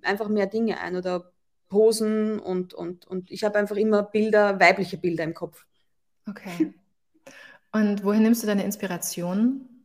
einfach 0.03 0.29
mehr 0.29 0.47
Dinge 0.47 0.79
ein 0.79 0.95
oder 0.95 1.33
Posen 1.69 2.39
und, 2.39 2.73
und, 2.73 3.05
und 3.07 3.33
ich 3.33 3.43
habe 3.43 3.59
einfach 3.59 3.77
immer 3.77 4.05
Bilder, 4.05 4.61
weibliche 4.61 4.97
Bilder 4.97 5.25
im 5.25 5.35
Kopf. 5.35 5.67
Okay. 6.29 6.73
Und 7.73 8.05
wohin 8.05 8.23
nimmst 8.23 8.43
du 8.43 8.47
deine 8.47 8.65
Inspiration? 8.65 9.78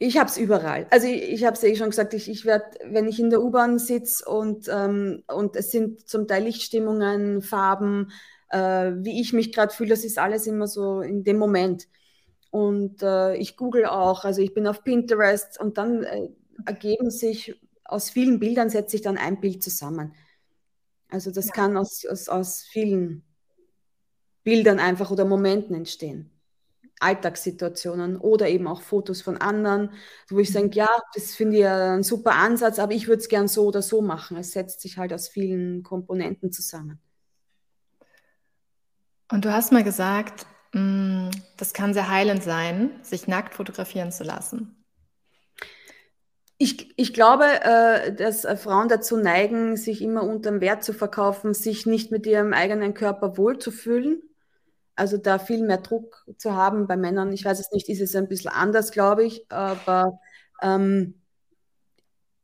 Ich 0.00 0.16
habe 0.16 0.30
es 0.30 0.36
überall. 0.36 0.86
Also 0.90 1.08
ich, 1.08 1.22
ich 1.22 1.44
habe 1.44 1.56
es 1.56 1.64
eh 1.64 1.74
schon 1.74 1.90
gesagt, 1.90 2.14
ich, 2.14 2.30
ich 2.30 2.44
werde, 2.44 2.78
wenn 2.84 3.08
ich 3.08 3.18
in 3.18 3.30
der 3.30 3.42
U-Bahn 3.42 3.78
sitze 3.78 4.24
und, 4.24 4.68
ähm, 4.68 5.24
und 5.26 5.56
es 5.56 5.72
sind 5.72 6.08
zum 6.08 6.28
Teil 6.28 6.44
Lichtstimmungen, 6.44 7.42
Farben, 7.42 8.12
äh, 8.50 8.92
wie 8.96 9.20
ich 9.20 9.32
mich 9.32 9.52
gerade 9.52 9.74
fühle, 9.74 9.90
das 9.90 10.04
ist 10.04 10.18
alles 10.18 10.46
immer 10.46 10.68
so 10.68 11.00
in 11.00 11.24
dem 11.24 11.36
Moment. 11.36 11.88
Und 12.50 13.02
äh, 13.02 13.34
ich 13.36 13.56
google 13.56 13.86
auch, 13.86 14.24
also 14.24 14.40
ich 14.40 14.54
bin 14.54 14.68
auf 14.68 14.84
Pinterest 14.84 15.60
und 15.60 15.78
dann 15.78 16.04
äh, 16.04 16.28
ergeben 16.64 17.10
sich 17.10 17.60
aus 17.84 18.10
vielen 18.10 18.38
Bildern, 18.38 18.70
setze 18.70 18.96
ich 18.96 19.02
dann 19.02 19.18
ein 19.18 19.40
Bild 19.40 19.62
zusammen. 19.62 20.14
Also 21.10 21.30
das 21.30 21.46
ja. 21.46 21.52
kann 21.52 21.76
aus, 21.76 22.06
aus, 22.06 22.28
aus 22.28 22.62
vielen 22.62 23.24
Bildern 24.44 24.78
einfach 24.78 25.10
oder 25.10 25.24
Momenten 25.24 25.74
entstehen. 25.74 26.30
Alltagssituationen 27.00 28.16
oder 28.16 28.48
eben 28.48 28.66
auch 28.66 28.82
Fotos 28.82 29.22
von 29.22 29.36
anderen, 29.36 29.92
wo 30.28 30.38
ich 30.38 30.52
sage, 30.52 30.70
ja, 30.72 30.88
das 31.14 31.34
finde 31.34 31.58
ich 31.58 31.66
ein 31.66 32.02
super 32.02 32.34
Ansatz, 32.34 32.78
aber 32.78 32.92
ich 32.92 33.08
würde 33.08 33.20
es 33.20 33.28
gern 33.28 33.48
so 33.48 33.66
oder 33.66 33.82
so 33.82 34.02
machen. 34.02 34.36
Es 34.36 34.52
setzt 34.52 34.80
sich 34.80 34.98
halt 34.98 35.12
aus 35.12 35.28
vielen 35.28 35.82
Komponenten 35.82 36.52
zusammen. 36.52 37.00
Und 39.30 39.44
du 39.44 39.52
hast 39.52 39.72
mal 39.72 39.84
gesagt, 39.84 40.46
mm, 40.72 41.28
das 41.56 41.72
kann 41.72 41.94
sehr 41.94 42.10
heilend 42.10 42.42
sein, 42.42 42.90
sich 43.02 43.28
nackt 43.28 43.54
fotografieren 43.54 44.10
zu 44.10 44.24
lassen. 44.24 44.74
Ich, 46.60 46.92
ich 46.98 47.14
glaube, 47.14 47.44
äh, 47.44 48.12
dass 48.12 48.44
Frauen 48.60 48.88
dazu 48.88 49.16
neigen, 49.16 49.76
sich 49.76 50.02
immer 50.02 50.24
unterm 50.24 50.60
Wert 50.60 50.82
zu 50.82 50.92
verkaufen, 50.92 51.54
sich 51.54 51.86
nicht 51.86 52.10
mit 52.10 52.26
ihrem 52.26 52.52
eigenen 52.52 52.94
Körper 52.94 53.36
wohlzufühlen 53.36 54.22
also 54.98 55.16
da 55.16 55.38
viel 55.38 55.62
mehr 55.64 55.78
Druck 55.78 56.26
zu 56.38 56.54
haben 56.54 56.86
bei 56.86 56.96
Männern. 56.96 57.32
Ich 57.32 57.44
weiß 57.44 57.60
es 57.60 57.70
nicht, 57.70 57.88
ist 57.88 58.00
es 58.00 58.16
ein 58.16 58.28
bisschen 58.28 58.50
anders, 58.50 58.90
glaube 58.90 59.24
ich, 59.24 59.50
aber 59.50 60.18
ähm, 60.62 61.14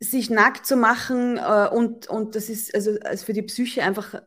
sich 0.00 0.30
nackt 0.30 0.66
zu 0.66 0.76
machen 0.76 1.38
äh, 1.38 1.68
und, 1.68 2.08
und 2.08 2.34
das 2.36 2.48
ist 2.48 2.74
also, 2.74 2.92
also 3.02 3.24
für 3.24 3.32
die 3.32 3.42
Psyche 3.42 3.82
einfach, 3.82 4.22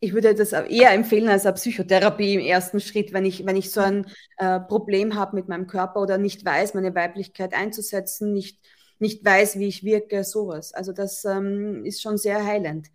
ich 0.00 0.14
würde 0.14 0.34
das 0.34 0.52
eher 0.52 0.92
empfehlen 0.92 1.28
als 1.28 1.46
eine 1.46 1.54
Psychotherapie 1.54 2.34
im 2.34 2.40
ersten 2.40 2.80
Schritt, 2.80 3.12
wenn 3.12 3.24
ich, 3.24 3.44
wenn 3.46 3.56
ich 3.56 3.70
so 3.70 3.80
ein 3.80 4.06
äh, 4.38 4.58
Problem 4.60 5.14
habe 5.14 5.36
mit 5.36 5.48
meinem 5.48 5.66
Körper 5.66 6.00
oder 6.00 6.18
nicht 6.18 6.44
weiß, 6.44 6.74
meine 6.74 6.94
Weiblichkeit 6.94 7.54
einzusetzen, 7.54 8.32
nicht, 8.32 8.58
nicht 8.98 9.24
weiß, 9.24 9.58
wie 9.58 9.68
ich 9.68 9.84
wirke, 9.84 10.24
sowas. 10.24 10.72
Also 10.72 10.92
das 10.92 11.24
ähm, 11.24 11.84
ist 11.84 12.02
schon 12.02 12.16
sehr 12.16 12.44
heilend, 12.44 12.88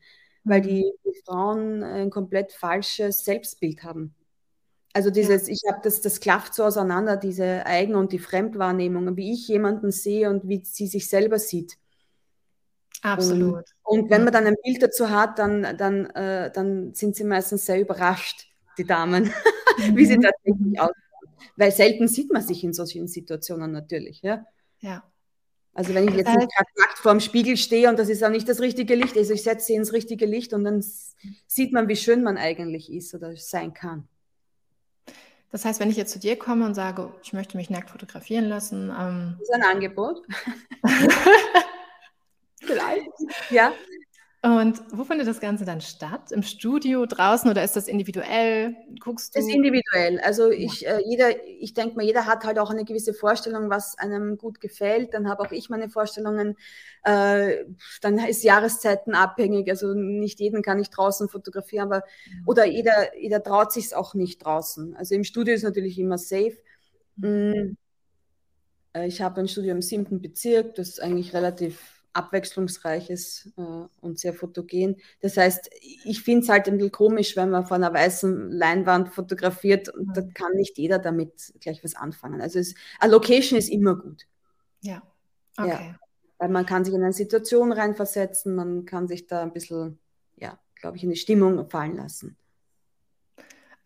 weil 0.44 0.62
mhm. 0.62 0.68
die, 0.68 0.92
die 1.06 1.22
Frauen 1.26 1.84
ein 1.84 2.10
komplett 2.10 2.52
falsches 2.52 3.24
Selbstbild 3.24 3.84
haben. 3.84 4.16
Also 4.96 5.10
dieses, 5.10 5.48
ja. 5.48 5.54
ich 5.54 5.62
habe 5.70 5.82
das, 5.84 6.00
das 6.00 6.22
klafft 6.22 6.54
so 6.54 6.64
auseinander, 6.64 7.18
diese 7.18 7.66
Eigen- 7.66 7.96
und 7.96 8.14
die 8.14 8.18
Fremdwahrnehmung, 8.18 9.18
wie 9.18 9.34
ich 9.34 9.46
jemanden 9.50 9.92
sehe 9.92 10.30
und 10.30 10.48
wie 10.48 10.64
sie 10.64 10.88
sich 10.88 11.10
selber 11.10 11.38
sieht. 11.38 11.78
Absolut. 13.02 13.66
Und, 13.84 14.04
und 14.04 14.10
wenn 14.10 14.24
man 14.24 14.32
dann 14.32 14.48
ein 14.48 14.56
Bild 14.64 14.82
dazu 14.82 15.10
hat, 15.10 15.38
dann, 15.38 15.76
dann, 15.78 16.06
äh, 16.12 16.50
dann 16.50 16.94
sind 16.94 17.18
sie 17.18 17.26
meistens 17.26 17.66
sehr 17.66 17.82
überrascht, 17.82 18.48
die 18.78 18.86
Damen, 18.86 19.26
mhm. 19.26 19.96
wie 19.98 20.06
sie 20.06 20.18
mhm. 20.18 20.22
tatsächlich 20.22 20.80
aussehen. 20.80 21.04
Weil 21.58 21.72
selten 21.74 22.08
sieht 22.08 22.32
man 22.32 22.42
sich 22.42 22.64
in 22.64 22.72
solchen 22.72 23.10
Situationen 23.10 23.74
natürlich. 23.74 24.22
Ja. 24.22 24.46
ja. 24.80 25.04
Also 25.74 25.94
wenn 25.94 26.08
ich 26.08 26.16
jetzt 26.16 26.34
nicht 26.34 26.50
nackt 26.78 27.00
vor 27.00 27.12
dem 27.12 27.20
Spiegel 27.20 27.58
stehe 27.58 27.90
und 27.90 28.00
das 28.00 28.08
ist 28.08 28.24
auch 28.24 28.30
nicht 28.30 28.48
das 28.48 28.62
richtige 28.62 28.96
Licht, 28.96 29.18
also 29.18 29.34
ich 29.34 29.44
setze 29.44 29.66
sie 29.66 29.76
ins 29.76 29.92
richtige 29.92 30.26
Licht 30.26 30.54
und 30.54 30.64
dann 30.64 30.82
sieht 31.48 31.74
man, 31.74 31.90
wie 31.90 31.98
schön 31.98 32.24
man 32.24 32.38
eigentlich 32.38 32.90
ist 32.90 33.14
oder 33.14 33.36
sein 33.36 33.74
kann. 33.74 34.08
Das 35.56 35.64
heißt, 35.64 35.80
wenn 35.80 35.90
ich 35.90 35.96
jetzt 35.96 36.12
zu 36.12 36.20
dir 36.20 36.38
komme 36.38 36.66
und 36.66 36.74
sage, 36.74 37.14
ich 37.24 37.32
möchte 37.32 37.56
mich 37.56 37.70
nackt 37.70 37.90
fotografieren 37.90 38.50
lassen. 38.50 38.94
Ähm 39.00 39.38
das 39.40 39.48
ist 39.48 39.56
ein 39.56 39.64
Angebot. 39.64 40.22
Vielleicht. 42.60 43.08
Ja. 43.50 43.72
Und 44.46 44.80
wo 44.92 45.04
findet 45.06 45.28
das 45.28 45.40
Ganze 45.40 45.66
dann 45.66 45.82
statt? 45.82 46.32
Im 46.32 46.44
Studio, 46.44 47.08
draußen 47.08 47.50
oder 47.50 47.64
ist 47.64 47.76
das 47.76 47.88
individuell? 47.88 48.76
Guckst 49.00 49.34
du? 49.34 49.40
Das 49.40 49.48
ist 49.48 49.56
individuell. 49.56 50.20
Also 50.20 50.52
ich, 50.52 50.86
äh, 50.86 51.02
jeder, 51.04 51.32
ich 51.48 51.74
denke 51.74 51.96
mal, 51.96 52.06
jeder 52.06 52.28
hat 52.28 52.44
halt 52.44 52.60
auch 52.60 52.70
eine 52.70 52.86
gewisse 52.86 53.16
Vorstellung, 53.16 53.72
was 53.72 53.98
einem 53.98 54.38
gut 54.38 54.62
gefällt. 54.62 55.16
Dann 55.16 55.28
habe 55.28 55.42
auch 55.42 55.52
ich 55.52 55.70
meine 55.70 55.90
Vorstellungen. 55.90 56.58
Äh, 57.04 57.66
dann 58.02 58.20
ist 58.20 58.44
Jahreszeiten 58.44 59.16
abhängig. 59.16 59.68
Also 59.68 59.96
nicht 59.96 60.40
jeden 60.40 60.62
kann 60.62 60.80
ich 60.80 60.92
draußen 60.92 61.28
fotografieren, 61.28 61.92
aber 61.92 62.04
mhm. 62.28 62.44
oder 62.46 62.66
jeder, 62.66 63.18
jeder 63.18 63.42
traut 63.42 63.74
sich 63.74 63.86
es 63.86 63.94
auch 63.94 64.14
nicht 64.14 64.46
draußen. 64.46 64.96
Also 64.96 65.16
im 65.16 65.24
Studio 65.24 65.56
ist 65.56 65.64
natürlich 65.64 65.98
immer 65.98 66.20
safe. 66.20 66.58
Mhm. 67.16 67.78
Äh, 68.94 69.08
ich 69.08 69.24
habe 69.24 69.42
ein 69.42 69.48
Studio 69.48 69.72
im 69.72 69.82
siebten 69.82 70.22
Bezirk, 70.22 70.76
das 70.76 70.90
ist 70.90 71.02
eigentlich 71.02 71.34
relativ 71.34 71.95
abwechslungsreich 72.16 73.10
ist 73.10 73.52
äh, 73.58 73.62
und 74.02 74.20
sehr 74.20 74.34
fotogen. 74.34 74.98
Das 75.22 75.38
heißt, 75.38 75.70
ich 75.82 76.22
finde 76.22 76.44
es 76.44 76.50
halt 76.50 76.68
ein 76.68 76.78
bisschen 76.78 76.92
komisch, 76.92 77.36
wenn 77.36 77.50
man 77.50 77.66
von 77.66 77.84
einer 77.84 77.94
weißen 77.94 78.52
Leinwand 78.52 79.10
fotografiert 79.10 79.90
und 79.90 80.08
mhm. 80.08 80.14
da 80.14 80.22
kann 80.34 80.54
nicht 80.54 80.78
jeder 80.78 81.00
damit 81.00 81.54
gleich 81.60 81.84
was 81.84 81.96
anfangen. 81.96 82.42
Also 82.42 82.60
es, 82.60 82.76
a 83.00 83.08
Location 83.08 83.60
ist 83.60 83.70
immer 83.70 83.96
gut. 83.96 84.26
Ja. 84.82 85.02
Okay. 85.58 85.70
Ja, 85.70 86.00
weil 86.38 86.50
man 86.50 86.66
kann 86.66 86.84
sich 86.84 86.94
in 86.94 87.04
eine 87.04 87.14
Situation 87.14 87.72
reinversetzen, 87.72 88.56
man 88.56 88.86
kann 88.86 89.08
sich 89.08 89.28
da 89.28 89.42
ein 89.42 89.54
bisschen, 89.54 90.00
ja, 90.36 90.60
glaube 90.76 90.98
ich, 90.98 91.04
in 91.04 91.10
die 91.10 91.16
Stimmung 91.16 91.70
fallen 91.70 91.96
lassen. 91.96 92.38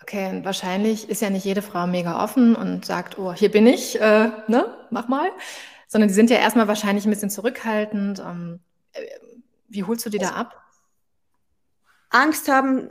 Okay, 0.01 0.29
und 0.29 0.45
wahrscheinlich 0.45 1.09
ist 1.09 1.21
ja 1.21 1.29
nicht 1.29 1.45
jede 1.45 1.61
Frau 1.61 1.85
mega 1.85 2.23
offen 2.23 2.55
und 2.55 2.85
sagt, 2.85 3.19
oh, 3.19 3.33
hier 3.33 3.51
bin 3.51 3.67
ich, 3.67 3.99
äh, 3.99 4.31
ne, 4.47 4.65
mach 4.89 5.07
mal 5.07 5.29
sondern 5.89 6.07
die 6.07 6.13
sind 6.13 6.29
ja 6.29 6.37
erstmal 6.37 6.67
wahrscheinlich 6.67 7.05
ein 7.05 7.09
bisschen 7.09 7.31
zurückhaltend. 7.31 8.19
Ähm, 8.19 8.59
äh, 8.93 9.01
wie 9.67 9.83
holst 9.83 10.05
du 10.05 10.09
die 10.09 10.19
da 10.19 10.29
ab? 10.29 10.55
Angst 12.11 12.47
haben 12.47 12.89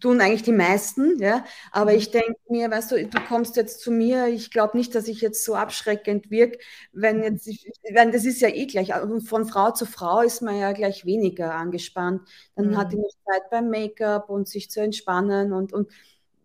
tun 0.00 0.20
eigentlich 0.20 0.42
die 0.42 0.52
meisten, 0.52 1.18
ja. 1.18 1.44
Aber 1.70 1.92
mhm. 1.92 1.98
ich 1.98 2.10
denke 2.10 2.36
mir, 2.48 2.70
weißt 2.70 2.92
du, 2.92 3.06
du 3.06 3.20
kommst 3.26 3.56
jetzt 3.56 3.80
zu 3.80 3.90
mir, 3.90 4.26
ich 4.26 4.50
glaube 4.50 4.76
nicht, 4.76 4.94
dass 4.94 5.08
ich 5.08 5.22
jetzt 5.22 5.44
so 5.44 5.54
abschreckend 5.54 6.30
wirke, 6.30 6.58
wenn 6.92 7.22
jetzt, 7.22 7.48
wenn 7.90 8.12
das 8.12 8.26
ist 8.26 8.40
ja 8.42 8.48
eh 8.48 8.66
gleich, 8.66 8.94
also 8.94 9.20
von 9.20 9.46
Frau 9.46 9.70
zu 9.70 9.86
Frau 9.86 10.20
ist 10.20 10.42
man 10.42 10.58
ja 10.58 10.72
gleich 10.72 11.06
weniger 11.06 11.54
angespannt. 11.54 12.28
Dann 12.54 12.70
mhm. 12.70 12.76
hat 12.76 12.92
die 12.92 12.96
noch 12.96 13.12
Zeit 13.24 13.48
beim 13.50 13.70
Make-up 13.70 14.28
und 14.28 14.46
sich 14.46 14.70
zu 14.70 14.82
entspannen 14.82 15.52
und, 15.52 15.72
und 15.72 15.90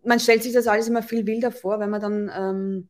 man 0.04 0.20
stellt 0.20 0.42
sich 0.42 0.54
das 0.54 0.68
alles 0.68 0.88
immer 0.88 1.02
viel 1.02 1.26
wilder 1.26 1.52
vor, 1.52 1.80
wenn 1.80 1.90
man 1.90 2.00
dann 2.00 2.30
ähm, 2.34 2.88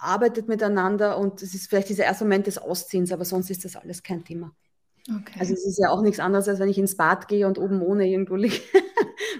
arbeitet 0.00 0.48
miteinander 0.48 1.18
und 1.18 1.42
es 1.42 1.54
ist 1.54 1.68
vielleicht 1.68 1.88
dieser 1.88 2.04
erste 2.04 2.24
Moment 2.24 2.46
des 2.46 2.58
Ausziehens, 2.58 3.12
aber 3.12 3.24
sonst 3.24 3.50
ist 3.50 3.64
das 3.64 3.76
alles 3.76 4.02
kein 4.02 4.24
Thema. 4.24 4.52
Okay. 5.08 5.38
Also 5.38 5.54
es 5.54 5.64
ist 5.66 5.78
ja 5.78 5.90
auch 5.90 6.02
nichts 6.02 6.20
anderes, 6.20 6.48
als 6.48 6.58
wenn 6.58 6.68
ich 6.68 6.78
ins 6.78 6.96
Bad 6.96 7.28
gehe 7.28 7.46
und 7.46 7.58
oben 7.58 7.82
ohne 7.82 8.06
irgendwo 8.08 8.36
liege. 8.36 8.60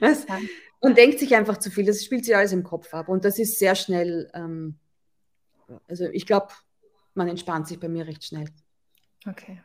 und 0.80 0.96
denkt 0.96 1.18
sich 1.18 1.34
einfach 1.36 1.58
zu 1.58 1.70
viel. 1.70 1.84
Das 1.84 2.04
spielt 2.04 2.24
sich 2.24 2.34
alles 2.34 2.52
im 2.52 2.64
Kopf 2.64 2.92
ab. 2.94 3.08
Und 3.08 3.24
das 3.24 3.38
ist 3.38 3.58
sehr 3.58 3.74
schnell, 3.74 4.30
ähm, 4.34 4.78
also 5.88 6.06
ich 6.06 6.26
glaube, 6.26 6.48
man 7.14 7.28
entspannt 7.28 7.68
sich 7.68 7.78
bei 7.78 7.88
mir 7.88 8.06
recht 8.06 8.24
schnell. 8.24 8.48
Okay. 9.28 9.62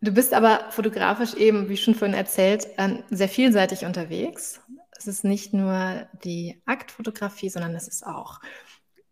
Du 0.00 0.12
bist 0.12 0.34
aber 0.34 0.70
fotografisch 0.70 1.34
eben, 1.34 1.68
wie 1.68 1.76
schon 1.76 1.94
vorhin 1.94 2.16
erzählt, 2.16 2.68
ähm, 2.76 3.02
sehr 3.10 3.28
vielseitig 3.28 3.86
unterwegs. 3.86 4.60
Es 4.96 5.06
ist 5.06 5.24
nicht 5.24 5.54
nur 5.54 6.06
die 6.24 6.60
Aktfotografie, 6.66 7.48
sondern 7.48 7.74
es 7.74 7.88
ist 7.88 8.06
auch 8.06 8.40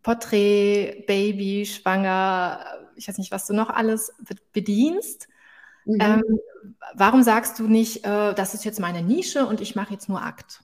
Porträt, 0.03 1.05
Baby, 1.07 1.65
Schwanger, 1.65 2.65
ich 2.95 3.07
weiß 3.07 3.17
nicht, 3.17 3.31
was 3.31 3.47
du 3.47 3.53
noch 3.53 3.69
alles 3.69 4.13
bedienst. 4.51 5.27
Mhm. 5.85 5.97
Ähm, 5.99 6.39
warum 6.93 7.23
sagst 7.23 7.59
du 7.59 7.67
nicht, 7.67 8.05
äh, 8.05 8.33
das 8.33 8.53
ist 8.53 8.65
jetzt 8.65 8.79
meine 8.79 9.01
Nische 9.01 9.45
und 9.45 9.61
ich 9.61 9.75
mache 9.75 9.93
jetzt 9.93 10.09
nur 10.09 10.21
Akt? 10.21 10.61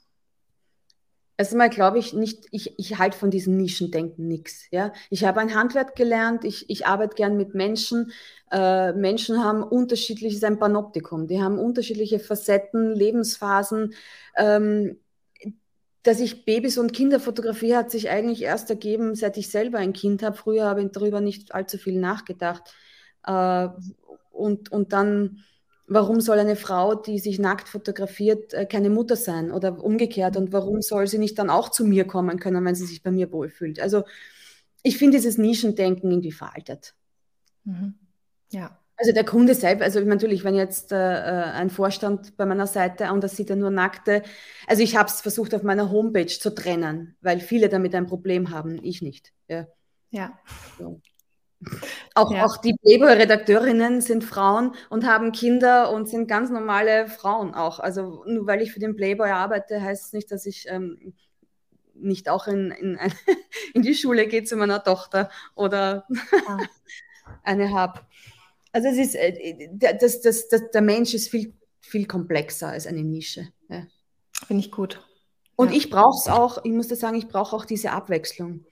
Erstmal 1.38 1.69
glaube 1.69 2.00
ich 2.00 2.12
nicht, 2.12 2.48
ich, 2.51 2.77
ich 2.77 2.98
halte 2.98 3.17
von 3.17 3.31
diesem 3.31 3.55
Nischendenken 3.55 4.27
nichts. 4.27 4.65
Ja? 4.72 4.91
Ich 5.10 5.24
habe 5.24 5.39
ein 5.39 5.55
Handwerk 5.55 5.96
gelernt, 5.96 6.43
ich, 6.43 6.69
ich 6.69 6.86
arbeite 6.86 7.15
gern 7.15 7.38
mit 7.38 7.55
Menschen. 7.55 8.12
Äh, 8.51 8.91
Menschen 8.91 9.41
haben 9.41 9.63
unterschiedliches, 9.63 10.43
ein 10.43 10.60
Panoptikum, 10.60 11.27
die 11.27 11.41
haben 11.41 11.58
unterschiedliche 11.58 12.19
Facetten, 12.19 12.93
Lebensphasen. 12.93 13.93
Ähm, 14.36 14.98
dass 16.03 16.19
ich 16.19 16.45
Babys 16.45 16.77
und 16.77 16.93
Kinder 16.93 17.19
fotografiere, 17.19 17.77
hat 17.77 17.91
sich 17.91 18.09
eigentlich 18.09 18.41
erst 18.41 18.69
ergeben, 18.69 19.15
seit 19.15 19.37
ich 19.37 19.49
selber 19.49 19.79
ein 19.79 19.93
Kind 19.93 20.23
habe. 20.23 20.37
Früher 20.37 20.65
habe 20.65 20.81
ich 20.81 20.91
darüber 20.91 21.21
nicht 21.21 21.53
allzu 21.53 21.77
viel 21.77 21.99
nachgedacht. 21.99 22.73
Äh, 23.25 23.67
und, 24.31 24.71
und 24.71 24.93
dann, 24.93 25.39
warum 25.87 26.21
soll 26.21 26.39
eine 26.39 26.55
Frau, 26.55 26.95
die 26.95 27.19
sich 27.19 27.39
nackt 27.39 27.67
fotografiert, 27.67 28.53
äh, 28.53 28.65
keine 28.65 28.89
Mutter 28.89 29.17
sein 29.17 29.51
oder 29.51 29.83
umgekehrt? 29.83 30.37
Und 30.37 30.53
warum 30.53 30.81
soll 30.81 31.07
sie 31.07 31.17
nicht 31.17 31.37
dann 31.37 31.49
auch 31.49 31.69
zu 31.69 31.85
mir 31.85 32.05
kommen 32.05 32.39
können, 32.39 32.63
wenn 32.63 32.75
sie 32.75 32.85
sich 32.85 33.03
bei 33.03 33.11
mir 33.11 33.31
wohlfühlt? 33.33 33.79
Also 33.81 34.03
ich 34.83 34.97
finde 34.97 35.17
dieses 35.17 35.37
Nischendenken 35.37 36.09
irgendwie 36.09 36.31
veraltet. 36.31 36.95
Mhm. 37.65 37.95
Ja. 38.51 38.79
Also 38.99 39.13
der 39.13 39.23
Kunde 39.23 39.55
selbst, 39.55 39.81
also 39.81 40.01
natürlich, 40.01 40.43
wenn 40.43 40.55
jetzt 40.55 40.91
äh, 40.91 40.97
äh, 40.97 41.43
ein 41.51 41.69
Vorstand 41.69 42.35
bei 42.35 42.45
meiner 42.45 42.67
Seite 42.67 43.13
und 43.13 43.23
das 43.23 43.37
sieht 43.37 43.49
er 43.49 43.55
nur 43.55 43.71
nackte, 43.71 44.23
also 44.67 44.83
ich 44.83 44.97
habe 44.97 45.07
es 45.07 45.21
versucht 45.21 45.55
auf 45.55 45.63
meiner 45.63 45.89
Homepage 45.89 46.27
zu 46.27 46.53
trennen, 46.53 47.15
weil 47.21 47.39
viele 47.39 47.69
damit 47.69 47.95
ein 47.95 48.07
Problem 48.07 48.49
haben, 48.49 48.77
ich 48.83 49.01
nicht. 49.01 49.31
Ja. 49.47 49.67
ja. 50.09 50.37
So. 50.77 51.01
Auch, 52.13 52.31
ja. 52.31 52.43
auch 52.43 52.57
die 52.57 52.75
Playboy-Redakteurinnen 52.81 54.01
sind 54.01 54.25
Frauen 54.25 54.73
und 54.89 55.05
haben 55.05 55.31
Kinder 55.31 55.91
und 55.91 56.09
sind 56.09 56.27
ganz 56.27 56.49
normale 56.49 57.07
Frauen 57.07 57.53
auch. 57.53 57.79
Also 57.79 58.25
nur 58.25 58.47
weil 58.47 58.61
ich 58.61 58.73
für 58.73 58.79
den 58.79 58.97
Playboy 58.97 59.29
arbeite, 59.29 59.81
heißt 59.81 60.07
es 60.07 60.13
nicht, 60.13 60.29
dass 60.29 60.45
ich 60.45 60.65
ähm, 60.67 61.13
nicht 61.93 62.27
auch 62.27 62.47
in, 62.47 62.71
in, 62.71 62.99
in, 63.73 63.81
die 63.81 63.95
Schule 63.95 64.27
gehe 64.27 64.43
zu 64.43 64.57
meiner 64.57 64.83
Tochter 64.83 65.29
oder 65.55 66.05
ah. 66.47 66.57
eine 67.43 67.71
habe. 67.71 68.01
Also 68.71 68.88
es 68.88 68.97
ist, 68.97 69.15
äh, 69.15 69.69
das, 69.73 70.21
das, 70.21 70.47
das, 70.47 70.71
der 70.71 70.81
Mensch 70.81 71.13
ist 71.13 71.29
viel, 71.29 71.53
viel 71.81 72.05
komplexer 72.05 72.69
als 72.69 72.88
eine 72.88 73.03
Nische. 73.03 73.47
Ja. 73.69 73.83
Finde 74.45 74.63
ich 74.63 74.71
gut. 74.71 75.05
Und 75.55 75.71
ja. 75.71 75.77
ich 75.77 75.89
brauche 75.89 76.17
es 76.17 76.27
auch, 76.27 76.63
ich 76.63 76.71
muss 76.71 76.88
da 76.88 76.95
sagen, 76.95 77.17
ich 77.17 77.27
brauche 77.27 77.55
auch 77.55 77.65
diese 77.65 77.91
Abwechslung. 77.91 78.65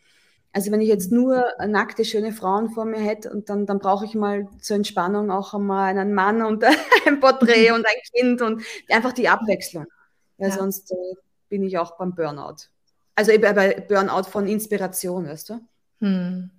Also 0.54 0.72
wenn 0.72 0.82
ich 0.82 0.88
jetzt 0.88 1.12
nur 1.12 1.44
nackte, 1.68 2.06
schöne 2.06 2.32
Frauen 2.32 2.70
vor 2.70 2.86
mir 2.86 3.00
hätte 3.00 3.32
und 3.32 3.50
dann, 3.50 3.66
dann 3.66 3.80
brauche 3.80 4.06
ich 4.06 4.16
mal 4.16 4.48
zur 4.62 4.77
Entspannung 4.77 5.30
auch 5.30 5.54
einmal 5.54 5.89
einen 5.89 6.13
Mann 6.13 6.42
und 6.42 6.63
ein 7.06 7.20
Porträt 7.20 7.72
und 7.72 7.86
ein 7.86 8.01
Kind 8.16 8.42
und 8.42 8.63
einfach 8.89 9.13
die 9.13 9.27
Abwechslung. 9.27 9.86
Weil 10.38 10.50
ja. 10.50 10.56
sonst 10.56 10.92
äh, 10.92 11.16
bin 11.50 11.63
ich 11.63 11.77
auch 11.77 11.98
beim 11.98 12.16
Burnout. 12.16 12.70
Also 13.16 13.32
bei 13.39 13.82
Burnout 13.82 14.30
von 14.30 14.48
Inspiration, 14.48 15.27
weißt 15.27 15.50
du? 15.50 15.60
Hm. 16.00 16.51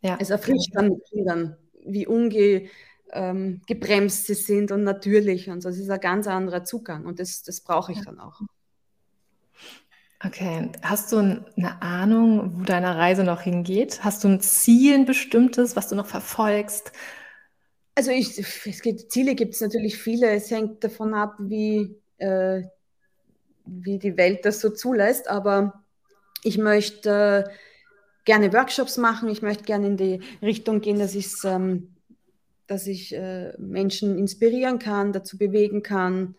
Ja. 0.00 0.16
Es 0.20 0.30
erfrischt 0.30 0.70
dann 0.74 0.88
mit 0.88 1.04
Kindern, 1.10 1.56
wie 1.86 2.06
unge, 2.06 2.68
ähm, 3.12 3.62
gebremst 3.66 4.26
sie 4.26 4.34
sind 4.34 4.72
und 4.72 4.84
natürlich 4.84 5.48
und 5.48 5.62
so. 5.62 5.68
Das 5.68 5.78
ist 5.78 5.90
ein 5.90 6.00
ganz 6.00 6.26
anderer 6.26 6.64
Zugang 6.64 7.06
und 7.06 7.20
das, 7.20 7.42
das 7.42 7.60
brauche 7.60 7.92
ich 7.92 8.02
dann 8.04 8.20
auch. 8.20 8.40
Okay, 10.24 10.70
hast 10.82 11.12
du 11.12 11.18
eine 11.18 11.82
Ahnung, 11.82 12.58
wo 12.58 12.64
deine 12.64 12.96
Reise 12.96 13.22
noch 13.22 13.42
hingeht? 13.42 14.02
Hast 14.02 14.24
du 14.24 14.28
ein 14.28 14.40
Ziel, 14.40 14.94
ein 14.94 15.04
bestimmtes, 15.04 15.76
was 15.76 15.88
du 15.88 15.94
noch 15.94 16.06
verfolgst? 16.06 16.92
Also 17.94 18.10
ich, 18.10 18.38
es 18.38 18.82
gibt, 18.82 19.12
Ziele 19.12 19.34
gibt 19.34 19.54
es 19.54 19.60
natürlich 19.60 19.98
viele. 19.98 20.30
Es 20.30 20.50
hängt 20.50 20.82
davon 20.82 21.14
ab, 21.14 21.34
wie, 21.38 21.96
äh, 22.16 22.62
wie 23.66 23.98
die 23.98 24.16
Welt 24.16 24.44
das 24.44 24.60
so 24.60 24.70
zulässt. 24.70 25.28
Aber 25.28 25.84
ich 26.42 26.56
möchte 26.56 27.50
gerne 28.26 28.52
Workshops 28.52 28.98
machen. 28.98 29.30
Ich 29.30 29.40
möchte 29.40 29.64
gerne 29.64 29.86
in 29.86 29.96
die 29.96 30.20
Richtung 30.42 30.82
gehen, 30.82 30.98
dass 30.98 31.14
ähm, 31.44 31.96
dass 32.66 32.86
ich 32.86 33.14
äh, 33.14 33.52
Menschen 33.58 34.18
inspirieren 34.18 34.78
kann, 34.78 35.12
dazu 35.12 35.38
bewegen 35.38 35.82
kann, 35.82 36.34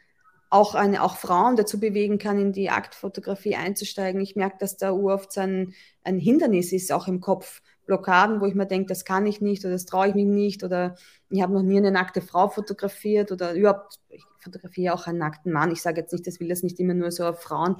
auch, 0.50 0.76
eine, 0.76 1.02
auch 1.02 1.18
Frauen 1.18 1.56
dazu 1.56 1.80
bewegen 1.80 2.20
kann, 2.20 2.40
in 2.40 2.54
die 2.54 2.70
Aktfotografie 2.70 3.56
einzusteigen. 3.56 4.22
Ich 4.22 4.36
merke, 4.36 4.58
dass 4.60 4.78
da 4.78 4.92
oft 4.92 5.38
ein, 5.38 5.74
ein 6.04 6.20
Hindernis 6.20 6.72
ist, 6.72 6.92
auch 6.92 7.08
im 7.08 7.22
Kopf. 7.22 7.62
Blockaden, 7.86 8.42
wo 8.42 8.46
ich 8.46 8.54
mir 8.54 8.66
denke, 8.66 8.88
das 8.88 9.06
kann 9.06 9.26
ich 9.26 9.40
nicht 9.40 9.64
oder 9.64 9.72
das 9.72 9.86
traue 9.86 10.10
ich 10.10 10.14
mich 10.14 10.26
nicht 10.26 10.64
oder 10.66 10.96
ich 11.30 11.42
habe 11.42 11.54
noch 11.54 11.64
nie 11.64 11.78
eine 11.78 11.90
nackte 11.90 12.20
Frau 12.22 12.50
fotografiert 12.50 13.32
oder 13.32 13.54
überhaupt, 13.54 14.00
ich 14.10 14.26
fotografiere 14.40 14.94
auch 14.94 15.08
einen 15.08 15.20
nackten 15.20 15.54
Mann. 15.54 15.72
Ich 15.72 15.82
sage 15.82 16.02
jetzt 16.02 16.12
nicht, 16.12 16.28
das 16.28 16.42
will 16.42 16.50
das 16.50 16.64
nicht 16.64 16.82
immer 16.82 16.94
nur 16.94 17.12
so 17.12 17.26
auf 17.26 17.42
Frauen. 17.42 17.78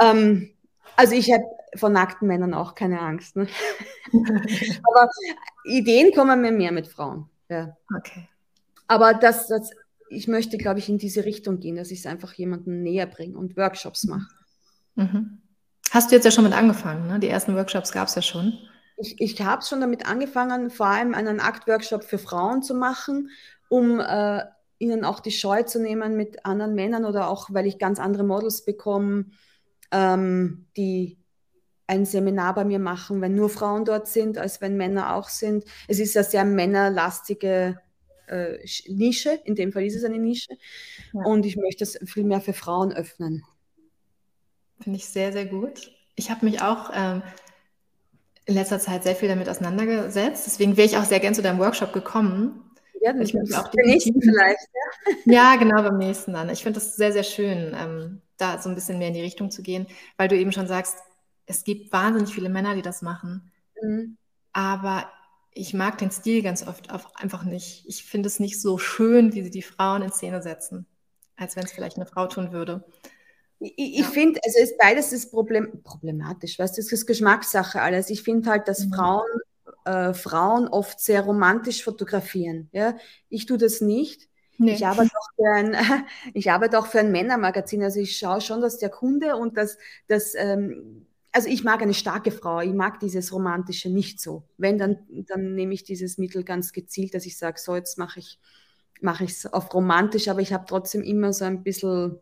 Ähm, 0.00 0.50
also 0.96 1.14
ich 1.14 1.32
habe 1.32 1.44
vor 1.76 1.88
nackten 1.88 2.28
Männern 2.28 2.54
auch 2.54 2.74
keine 2.74 3.00
Angst. 3.00 3.36
Ne? 3.36 3.46
Aber 4.12 5.08
Ideen 5.64 6.12
kommen 6.12 6.40
mir 6.40 6.52
mehr 6.52 6.72
mit 6.72 6.86
Frauen. 6.86 7.28
Ja. 7.48 7.76
Okay. 7.96 8.28
Aber 8.86 9.14
das, 9.14 9.48
das, 9.48 9.70
ich 10.08 10.28
möchte, 10.28 10.56
glaube 10.58 10.78
ich, 10.78 10.88
in 10.88 10.98
diese 10.98 11.24
Richtung 11.24 11.60
gehen, 11.60 11.76
dass 11.76 11.90
ich 11.90 12.00
es 12.00 12.06
einfach 12.06 12.32
jemandem 12.34 12.82
näher 12.82 13.06
bringe 13.06 13.36
und 13.36 13.56
Workshops 13.56 14.04
mache. 14.04 14.28
Mhm. 14.94 15.40
Hast 15.90 16.10
du 16.10 16.16
jetzt 16.16 16.24
ja 16.24 16.30
schon 16.30 16.44
mit 16.44 16.52
angefangen, 16.52 17.06
ne? 17.06 17.20
Die 17.20 17.28
ersten 17.28 17.54
Workshops 17.54 17.92
gab 17.92 18.08
es 18.08 18.14
ja 18.14 18.22
schon. 18.22 18.58
Ich, 18.96 19.20
ich 19.20 19.40
habe 19.42 19.62
schon 19.62 19.80
damit 19.80 20.06
angefangen, 20.06 20.70
vor 20.70 20.86
allem 20.86 21.14
einen 21.14 21.40
Aktworkshop 21.40 22.04
für 22.04 22.18
Frauen 22.18 22.62
zu 22.62 22.74
machen, 22.74 23.30
um 23.68 24.00
äh, 24.00 24.44
ihnen 24.78 25.04
auch 25.04 25.20
die 25.20 25.30
Scheu 25.30 25.62
zu 25.62 25.80
nehmen 25.80 26.16
mit 26.16 26.44
anderen 26.44 26.74
Männern 26.74 27.04
oder 27.04 27.28
auch, 27.28 27.48
weil 27.52 27.66
ich 27.66 27.78
ganz 27.78 27.98
andere 27.98 28.24
Models 28.24 28.64
bekomme, 28.64 29.26
ähm, 29.90 30.66
die 30.76 31.18
ein 31.86 32.06
Seminar 32.06 32.54
bei 32.54 32.64
mir 32.64 32.78
machen, 32.78 33.20
wenn 33.20 33.34
nur 33.34 33.50
Frauen 33.50 33.84
dort 33.84 34.08
sind, 34.08 34.38
als 34.38 34.60
wenn 34.60 34.76
Männer 34.76 35.14
auch 35.14 35.28
sind. 35.28 35.64
Es 35.86 35.98
ist 35.98 36.16
eine 36.16 36.24
sehr 36.24 36.44
männerlastige 36.44 37.80
äh, 38.26 38.58
Nische, 38.88 39.38
in 39.44 39.54
dem 39.54 39.72
Fall 39.72 39.84
ist 39.84 39.96
es 39.96 40.04
eine 40.04 40.18
Nische. 40.18 40.54
Ja. 41.12 41.22
Und 41.24 41.44
ich 41.44 41.56
möchte 41.56 41.84
es 41.84 41.98
viel 42.06 42.24
mehr 42.24 42.40
für 42.40 42.54
Frauen 42.54 42.92
öffnen. 42.92 43.44
Finde 44.80 44.98
ich 44.98 45.06
sehr, 45.06 45.32
sehr 45.32 45.46
gut. 45.46 45.92
Ich 46.16 46.30
habe 46.30 46.44
mich 46.44 46.62
auch 46.62 46.90
ähm, 46.94 47.22
in 48.46 48.54
letzter 48.54 48.78
Zeit 48.78 49.04
sehr 49.04 49.16
viel 49.16 49.28
damit 49.28 49.48
auseinandergesetzt. 49.48 50.46
Deswegen 50.46 50.76
wäre 50.76 50.86
ich 50.86 50.96
auch 50.96 51.04
sehr 51.04 51.20
gern 51.20 51.34
zu 51.34 51.42
deinem 51.42 51.58
Workshop 51.58 51.92
gekommen. 51.92 52.70
Ja, 53.00 53.14
ich 53.16 53.34
auch 53.54 53.68
beim 53.68 53.86
nächsten 53.86 54.20
vielleicht. 54.20 54.68
Ja. 55.26 55.32
ja, 55.32 55.56
genau, 55.56 55.82
beim 55.82 55.98
nächsten 55.98 56.32
dann. 56.32 56.48
Ich 56.48 56.62
finde 56.62 56.80
das 56.80 56.96
sehr, 56.96 57.12
sehr 57.12 57.22
schön, 57.22 57.76
ähm, 57.78 58.22
da 58.36 58.60
so 58.60 58.68
ein 58.68 58.74
bisschen 58.74 58.98
mehr 58.98 59.08
in 59.08 59.14
die 59.14 59.20
Richtung 59.20 59.50
zu 59.50 59.62
gehen, 59.62 59.86
weil 60.16 60.28
du 60.28 60.36
eben 60.36 60.52
schon 60.52 60.66
sagst, 60.66 60.96
es 61.46 61.64
gibt 61.64 61.92
wahnsinnig 61.92 62.34
viele 62.34 62.48
Männer, 62.48 62.74
die 62.74 62.82
das 62.82 63.02
machen. 63.02 63.52
Mhm. 63.80 64.16
Aber 64.52 65.10
ich 65.52 65.74
mag 65.74 65.98
den 65.98 66.10
Stil 66.10 66.42
ganz 66.42 66.66
oft 66.66 66.90
einfach 67.14 67.44
nicht. 67.44 67.84
Ich 67.86 68.04
finde 68.04 68.26
es 68.26 68.40
nicht 68.40 68.60
so 68.60 68.78
schön, 68.78 69.34
wie 69.34 69.42
sie 69.42 69.50
die 69.50 69.62
Frauen 69.62 70.02
in 70.02 70.12
Szene 70.12 70.42
setzen, 70.42 70.86
als 71.36 71.56
wenn 71.56 71.64
es 71.64 71.72
vielleicht 71.72 71.96
eine 71.96 72.06
Frau 72.06 72.26
tun 72.26 72.52
würde. 72.52 72.84
Ich, 73.60 74.00
ja. 74.00 74.04
finde, 74.06 74.40
also 74.44 74.58
ist 74.58 74.76
beides 74.78 75.12
ist 75.12 75.30
Problem, 75.30 75.82
problematisch, 75.84 76.58
weißt 76.58 76.76
du, 76.76 76.82
das 76.82 76.92
ist 76.92 77.06
Geschmackssache 77.06 77.80
alles. 77.80 78.10
Ich 78.10 78.22
finde 78.22 78.50
halt, 78.50 78.68
dass 78.68 78.86
mhm. 78.86 78.92
Frauen, 78.92 79.40
äh, 79.84 80.12
Frauen 80.12 80.68
oft 80.68 81.00
sehr 81.00 81.22
romantisch 81.22 81.84
fotografieren. 81.84 82.68
Ja? 82.72 82.96
Ich 83.28 83.46
tue 83.46 83.58
das 83.58 83.80
nicht. 83.80 84.28
Nee. 84.56 84.74
Ich, 84.74 84.86
arbeite 84.86 85.10
auch 85.10 85.28
für 85.36 85.50
ein, 85.52 85.76
ich 86.34 86.50
arbeite 86.50 86.78
auch 86.78 86.86
für 86.86 87.00
ein 87.00 87.12
Männermagazin. 87.12 87.82
Also 87.82 88.00
ich 88.00 88.16
schaue 88.16 88.40
schon, 88.40 88.60
dass 88.60 88.78
der 88.78 88.90
Kunde 88.90 89.36
und 89.36 89.56
das, 89.56 89.78
das 90.06 90.34
ähm, 90.36 91.06
also 91.32 91.48
ich 91.48 91.64
mag 91.64 91.82
eine 91.82 91.94
starke 91.94 92.30
Frau, 92.30 92.60
ich 92.60 92.72
mag 92.72 93.00
dieses 93.00 93.32
Romantische 93.32 93.90
nicht 93.90 94.20
so. 94.20 94.44
Wenn, 94.56 94.78
dann, 94.78 94.98
dann 95.08 95.54
nehme 95.54 95.74
ich 95.74 95.82
dieses 95.82 96.16
Mittel 96.18 96.44
ganz 96.44 96.72
gezielt, 96.72 97.14
dass 97.14 97.26
ich 97.26 97.36
sage, 97.36 97.58
so 97.58 97.74
jetzt 97.74 97.98
mache 97.98 98.20
ich 98.20 98.38
mache 99.00 99.24
ich 99.24 99.32
es 99.32 99.46
auf 99.46 99.72
romantisch, 99.72 100.28
aber 100.28 100.40
ich 100.40 100.52
habe 100.52 100.64
trotzdem 100.66 101.02
immer 101.02 101.32
so 101.32 101.44
ein 101.44 101.62
bisschen, 101.62 102.18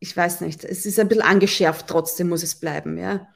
ich 0.00 0.16
weiß 0.16 0.40
nicht, 0.42 0.64
es 0.64 0.84
ist 0.84 0.98
ein 0.98 1.08
bisschen 1.08 1.22
angeschärft, 1.22 1.86
trotzdem 1.86 2.28
muss 2.28 2.42
es 2.42 2.56
bleiben, 2.56 2.98
ja. 2.98 3.28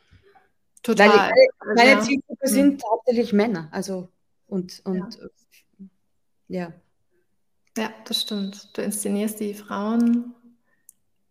Total. 0.83 1.09
Weil 1.09 1.17
ich, 1.17 1.51
meine, 1.61 1.75
meine 1.75 1.91
ja. 1.91 2.01
Zielgruppe 2.01 2.47
hm. 2.47 2.53
sind 2.53 2.83
hauptsächlich 2.85 3.33
Männer, 3.33 3.69
also 3.73 4.09
und, 4.47 4.81
und 4.85 4.97
ja. 4.97 5.29
Ja. 6.49 6.73
Ja, 7.77 7.91
das 8.07 8.23
stimmt. 8.23 8.77
Du 8.77 8.83
inszenierst 8.83 9.39
die 9.39 9.55
Frauen 9.55 10.35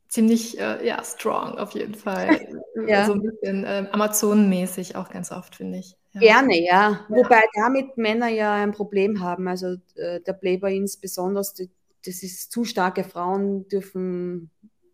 ziemlich 0.08 0.58
äh, 0.60 0.86
ja, 0.88 1.04
strong 1.04 1.58
auf 1.58 1.72
jeden 1.72 1.96
Fall. 1.96 2.48
ja. 2.88 3.06
So 3.06 3.14
ein 3.14 3.22
bisschen 3.22 3.66
äh, 3.66 3.88
Amazonenmäßig 3.92 4.96
auch 4.96 5.10
ganz 5.10 5.32
oft, 5.32 5.56
finde 5.56 5.80
ich. 5.80 5.98
Ja. 6.14 6.22
Gerne, 6.22 6.64
ja. 6.64 6.92
ja. 6.92 7.06
Wobei 7.10 7.42
damit 7.54 7.98
Männer 7.98 8.30
ja 8.30 8.54
ein 8.54 8.72
Problem 8.72 9.20
haben. 9.22 9.48
Also 9.48 9.76
äh, 9.96 10.22
der 10.22 10.34
Playboy 10.34 10.76
insbesondere, 10.76 11.44
das 12.06 12.24
ist 12.24 12.52
zu 12.52 12.64
starke 12.64 13.04
Frauen 13.04 13.68
dürfen 13.68 14.50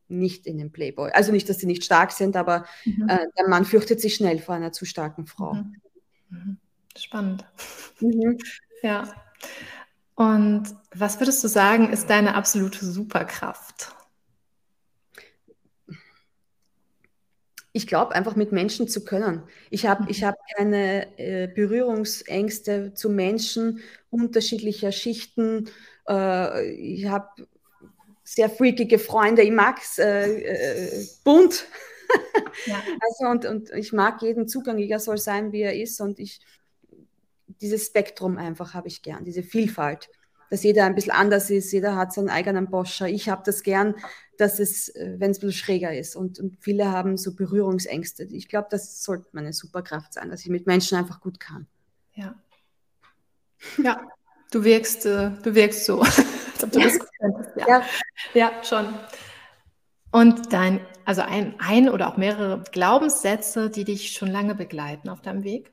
nicht 0.08 0.48
in 0.48 0.58
den 0.58 0.72
Playboy. 0.72 1.12
Also 1.12 1.32
nicht, 1.32 1.48
dass 1.50 1.60
sie 1.60 1.65
nicht 1.65 1.84
stark 1.84 2.12
sind, 2.12 2.36
aber 2.36 2.65
mhm. 2.86 3.08
äh, 3.08 3.27
der 3.38 3.48
Mann 3.48 3.65
fürchtet 3.65 4.01
sich 4.01 4.15
schnell 4.15 4.39
vor 4.39 4.56
einer 4.56 4.72
zu 4.72 4.86
starken 4.86 5.26
Frau. 5.26 5.54
Mhm. 5.54 5.76
Mhm. 6.30 6.58
Spannend. 6.97 7.45
Mhm. 8.00 8.38
Ja. 8.82 9.12
Und 10.15 10.65
was 10.93 11.19
würdest 11.19 11.43
du 11.43 11.47
sagen, 11.47 11.91
ist 11.91 12.10
deine 12.10 12.36
absolute 12.36 12.86
Superkraft? 12.86 13.93
ich 17.76 17.88
glaube, 17.88 18.13
einfach 18.13 18.36
mit 18.36 18.52
Menschen 18.52 18.88
zu 18.88 19.04
können. 19.04 19.43
Ich 19.71 19.88
habe 19.88 20.10
ich 20.10 20.21
mhm. 20.21 20.28
hab 20.28 20.36
keine 20.56 21.17
äh, 21.17 21.47
Berührungsängste 21.47 22.93
zu 22.93 23.10
Menschen 23.10 23.82
unterschiedlicher 24.12 24.91
Schichten. 24.91 25.69
Äh, 26.08 26.71
ich 26.71 27.08
habe 27.08 27.30
sehr 28.23 28.49
freakige 28.49 28.99
Freunde. 28.99 29.41
Ich 29.41 29.52
mag 29.52 29.80
es 29.82 29.97
äh, 29.97 30.41
äh, 30.41 31.08
bunt. 31.23 31.65
Ja. 32.67 32.76
also 33.02 33.32
und, 33.32 33.45
und 33.45 33.71
ich 33.71 33.91
mag 33.91 34.21
jeden 34.21 34.47
Zugang. 34.47 34.78
Jeder 34.78 34.99
soll 34.99 35.17
sein, 35.17 35.52
wie 35.52 35.62
er 35.62 35.76
ist. 35.76 35.99
Und 35.99 36.19
ich, 36.19 36.41
dieses 37.63 37.88
Spektrum 37.88 38.38
einfach 38.38 38.76
habe 38.76 38.88
ich 38.88 39.02
gern, 39.02 39.26
diese 39.26 39.41
Vielfalt 39.41 40.10
dass 40.54 40.62
jeder 40.62 40.86
ein 40.86 40.93
bisschen 40.93 41.13
anders 41.13 41.49
ist, 41.49 41.71
jeder 41.71 41.95
hat 41.95 42.13
seinen 42.13 42.30
eigenen 42.30 42.69
Boscher. 42.69 43.08
Ich 43.08 43.28
habe 43.28 43.41
das 43.43 43.63
gern, 43.63 43.95
dass 44.38 44.60
es, 44.60 44.88
äh, 44.89 45.15
wenn 45.17 45.32
es 45.32 45.39
ein 45.39 45.47
bisschen 45.47 45.54
schräger 45.54 45.97
ist. 45.97 46.15
Und, 46.15 46.38
und 46.38 46.58
viele 46.60 46.91
haben 46.91 47.17
so 47.17 47.34
Berührungsängste. 47.34 48.26
Ich 48.26 48.49
glaube, 48.49 48.67
das 48.69 49.04
sollte 49.04 49.30
meine 49.32 49.52
Superkraft 49.52 50.13
sein, 50.13 50.30
dass 50.30 50.41
ich 50.41 50.49
mit 50.49 50.67
Menschen 50.67 50.95
einfach 50.95 51.21
gut 51.21 51.39
kann. 51.39 51.65
Ja. 52.13 52.36
Ja, 53.80 53.99
du 54.52 54.63
wirkst, 54.63 55.08
äh, 55.08 55.32
du 55.41 55.56
wirkst 55.56 55.86
so. 55.86 56.04
ja. 56.73 56.88
Ja. 57.19 57.65
ja. 57.67 57.84
ja, 58.36 58.52
schon. 58.63 58.93
Und 60.12 60.54
dein, 60.54 60.82
also 61.04 61.23
ein, 61.23 61.56
ein 61.58 61.89
oder 61.89 62.10
auch 62.10 62.17
mehrere 62.17 62.63
Glaubenssätze, 62.71 63.71
die 63.71 63.86
dich 63.86 64.12
schon 64.12 64.30
lange 64.30 64.54
begleiten 64.54 65.10
auf 65.10 65.23
deinem 65.23 65.43
Weg? 65.43 65.72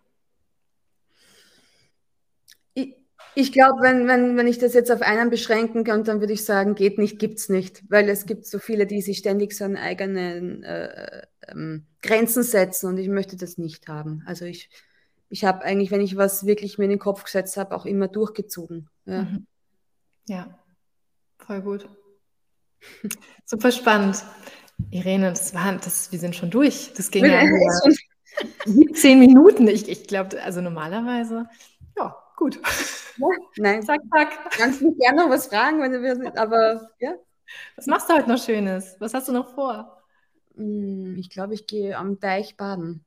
Ich 3.34 3.52
glaube, 3.52 3.82
wenn, 3.82 4.08
wenn, 4.08 4.36
wenn 4.36 4.46
ich 4.46 4.58
das 4.58 4.74
jetzt 4.74 4.90
auf 4.90 5.02
einen 5.02 5.30
beschränken 5.30 5.84
kann, 5.84 6.04
dann 6.04 6.20
würde 6.20 6.32
ich 6.32 6.44
sagen, 6.44 6.74
geht 6.74 6.98
nicht, 6.98 7.18
gibt 7.18 7.38
es 7.38 7.48
nicht. 7.48 7.82
Weil 7.88 8.08
es 8.08 8.26
gibt 8.26 8.46
so 8.46 8.58
viele, 8.58 8.86
die 8.86 9.02
sich 9.02 9.18
ständig 9.18 9.56
so 9.56 9.64
an 9.64 9.76
eigenen 9.76 10.62
äh, 10.64 11.22
ähm, 11.48 11.86
Grenzen 12.02 12.42
setzen 12.42 12.88
und 12.88 12.98
ich 12.98 13.08
möchte 13.08 13.36
das 13.36 13.58
nicht 13.58 13.88
haben. 13.88 14.22
Also 14.26 14.44
ich, 14.44 14.68
ich 15.28 15.44
habe 15.44 15.64
eigentlich, 15.64 15.90
wenn 15.90 16.00
ich 16.00 16.16
was 16.16 16.44
wirklich 16.44 16.78
mir 16.78 16.84
in 16.84 16.90
den 16.90 16.98
Kopf 16.98 17.24
gesetzt 17.24 17.56
habe, 17.56 17.74
auch 17.76 17.86
immer 17.86 18.08
durchgezogen. 18.08 18.88
Ja, 19.04 19.22
mhm. 19.22 19.46
ja. 20.26 20.58
voll 21.38 21.62
gut. 21.62 21.88
Super 23.44 23.70
spannend. 23.70 24.24
Irene, 24.90 25.30
das 25.30 25.54
war, 25.54 25.76
das, 25.76 26.10
wir 26.10 26.18
sind 26.18 26.34
schon 26.34 26.50
durch. 26.50 26.92
Das 26.96 27.10
ging 27.10 27.26
ja 27.26 27.44
zehn 28.94 29.18
Minuten. 29.18 29.68
Ich, 29.68 29.88
ich 29.88 30.06
glaube, 30.06 30.42
also 30.42 30.60
normalerweise, 30.60 31.48
ja, 31.96 32.16
gut. 32.40 32.60
Ja, 33.18 33.28
nein. 33.58 33.82
Zack, 33.82 34.00
zack. 34.12 34.50
Kannst 34.56 34.82
mich 34.82 34.98
gerne 34.98 35.22
noch 35.22 35.30
was 35.30 35.46
fragen, 35.46 35.80
wenn 35.80 35.92
du 35.92 36.02
willst, 36.02 36.36
aber 36.36 36.90
ja. 36.98 37.14
Was 37.76 37.86
machst 37.86 38.08
du 38.08 38.14
heute 38.14 38.28
noch 38.28 38.42
Schönes? 38.42 38.96
Was 38.98 39.14
hast 39.14 39.28
du 39.28 39.32
noch 39.32 39.54
vor? 39.54 40.02
Hm, 40.56 41.16
ich 41.18 41.30
glaube, 41.30 41.54
ich 41.54 41.66
gehe 41.66 41.96
am 41.96 42.18
Deich 42.18 42.56
baden. 42.56 43.04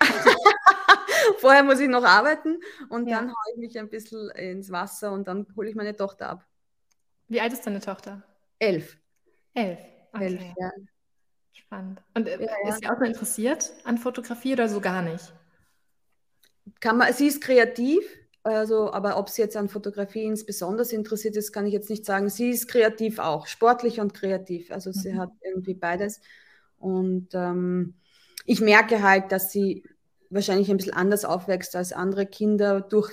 Vorher 1.38 1.62
muss 1.62 1.80
ich 1.80 1.88
noch 1.88 2.04
arbeiten 2.04 2.60
und 2.88 3.08
ja. 3.08 3.18
dann 3.18 3.28
haue 3.28 3.52
ich 3.52 3.58
mich 3.58 3.78
ein 3.78 3.88
bisschen 3.88 4.30
ins 4.30 4.70
Wasser 4.70 5.12
und 5.12 5.28
dann 5.28 5.46
hole 5.56 5.68
ich 5.68 5.76
meine 5.76 5.94
Tochter 5.94 6.30
ab. 6.30 6.46
Wie 7.28 7.40
alt 7.40 7.52
ist 7.52 7.66
deine 7.66 7.80
Tochter? 7.80 8.22
Elf. 8.58 8.96
Elf. 9.54 9.78
Okay. 10.12 10.24
Elf, 10.24 10.42
ja. 10.58 10.70
Spannend. 11.52 12.02
Und 12.14 12.28
äh, 12.28 12.42
ja, 12.42 12.68
ist 12.68 12.80
sie 12.80 12.88
auch 12.88 12.98
noch 12.98 13.06
interessiert 13.06 13.72
an 13.84 13.98
Fotografie 13.98 14.54
oder 14.54 14.68
so 14.68 14.80
gar 14.80 15.02
nicht? 15.02 15.32
Kann 16.80 16.96
man, 16.96 17.12
sie 17.12 17.26
ist 17.26 17.42
kreativ, 17.42 18.04
also, 18.44 18.92
aber 18.92 19.18
ob 19.18 19.28
sie 19.28 19.42
jetzt 19.42 19.56
an 19.56 19.68
Fotografie 19.68 20.24
insbesondere 20.24 20.88
interessiert 20.90 21.36
ist, 21.36 21.52
kann 21.52 21.66
ich 21.66 21.72
jetzt 21.72 21.90
nicht 21.90 22.04
sagen. 22.04 22.28
Sie 22.28 22.50
ist 22.50 22.66
kreativ 22.66 23.20
auch, 23.20 23.46
sportlich 23.46 24.00
und 24.00 24.14
kreativ. 24.14 24.72
Also 24.72 24.90
mhm. 24.90 24.94
sie 24.94 25.16
hat 25.16 25.30
irgendwie 25.42 25.74
beides. 25.74 26.20
Und 26.78 27.28
ähm, 27.34 27.94
ich 28.44 28.60
merke 28.60 29.02
halt, 29.02 29.30
dass 29.30 29.52
sie 29.52 29.84
wahrscheinlich 30.30 30.70
ein 30.70 30.76
bisschen 30.76 30.94
anders 30.94 31.24
aufwächst 31.24 31.76
als 31.76 31.92
andere 31.92 32.26
Kinder 32.26 32.80
durch 32.80 33.12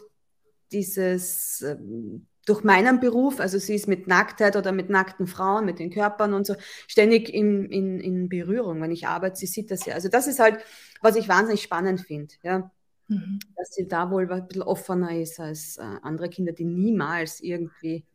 dieses, 0.71 1.61
ähm, 1.61 2.25
durch 2.47 2.63
meinen 2.63 2.99
Beruf. 2.99 3.39
Also 3.39 3.59
sie 3.59 3.75
ist 3.75 3.87
mit 3.87 4.07
Nacktheit 4.07 4.55
oder 4.55 4.71
mit 4.71 4.89
nackten 4.89 5.27
Frauen, 5.27 5.65
mit 5.65 5.77
den 5.77 5.91
Körpern 5.91 6.33
und 6.33 6.47
so 6.47 6.55
ständig 6.87 7.31
in, 7.31 7.65
in, 7.65 7.99
in 7.99 8.29
Berührung. 8.29 8.81
Wenn 8.81 8.91
ich 8.91 9.05
arbeite, 9.05 9.35
sie 9.35 9.45
sieht 9.45 9.69
das 9.69 9.85
ja. 9.85 9.93
Also 9.93 10.09
das 10.09 10.25
ist 10.25 10.39
halt, 10.39 10.57
was 11.01 11.15
ich 11.15 11.29
wahnsinnig 11.29 11.61
spannend 11.61 12.01
finde. 12.01 12.33
Ja 12.41 12.71
Mhm. 13.10 13.39
Dass 13.56 13.72
sie 13.72 13.88
da 13.88 14.10
wohl 14.12 14.32
ein 14.32 14.48
bisschen 14.48 14.63
offener 14.63 15.17
ist 15.17 15.39
als 15.39 15.78
äh, 15.78 15.84
andere 16.02 16.30
Kinder, 16.30 16.54
die 16.54 16.65
niemals 16.65 17.41
irgendwie 17.41 18.06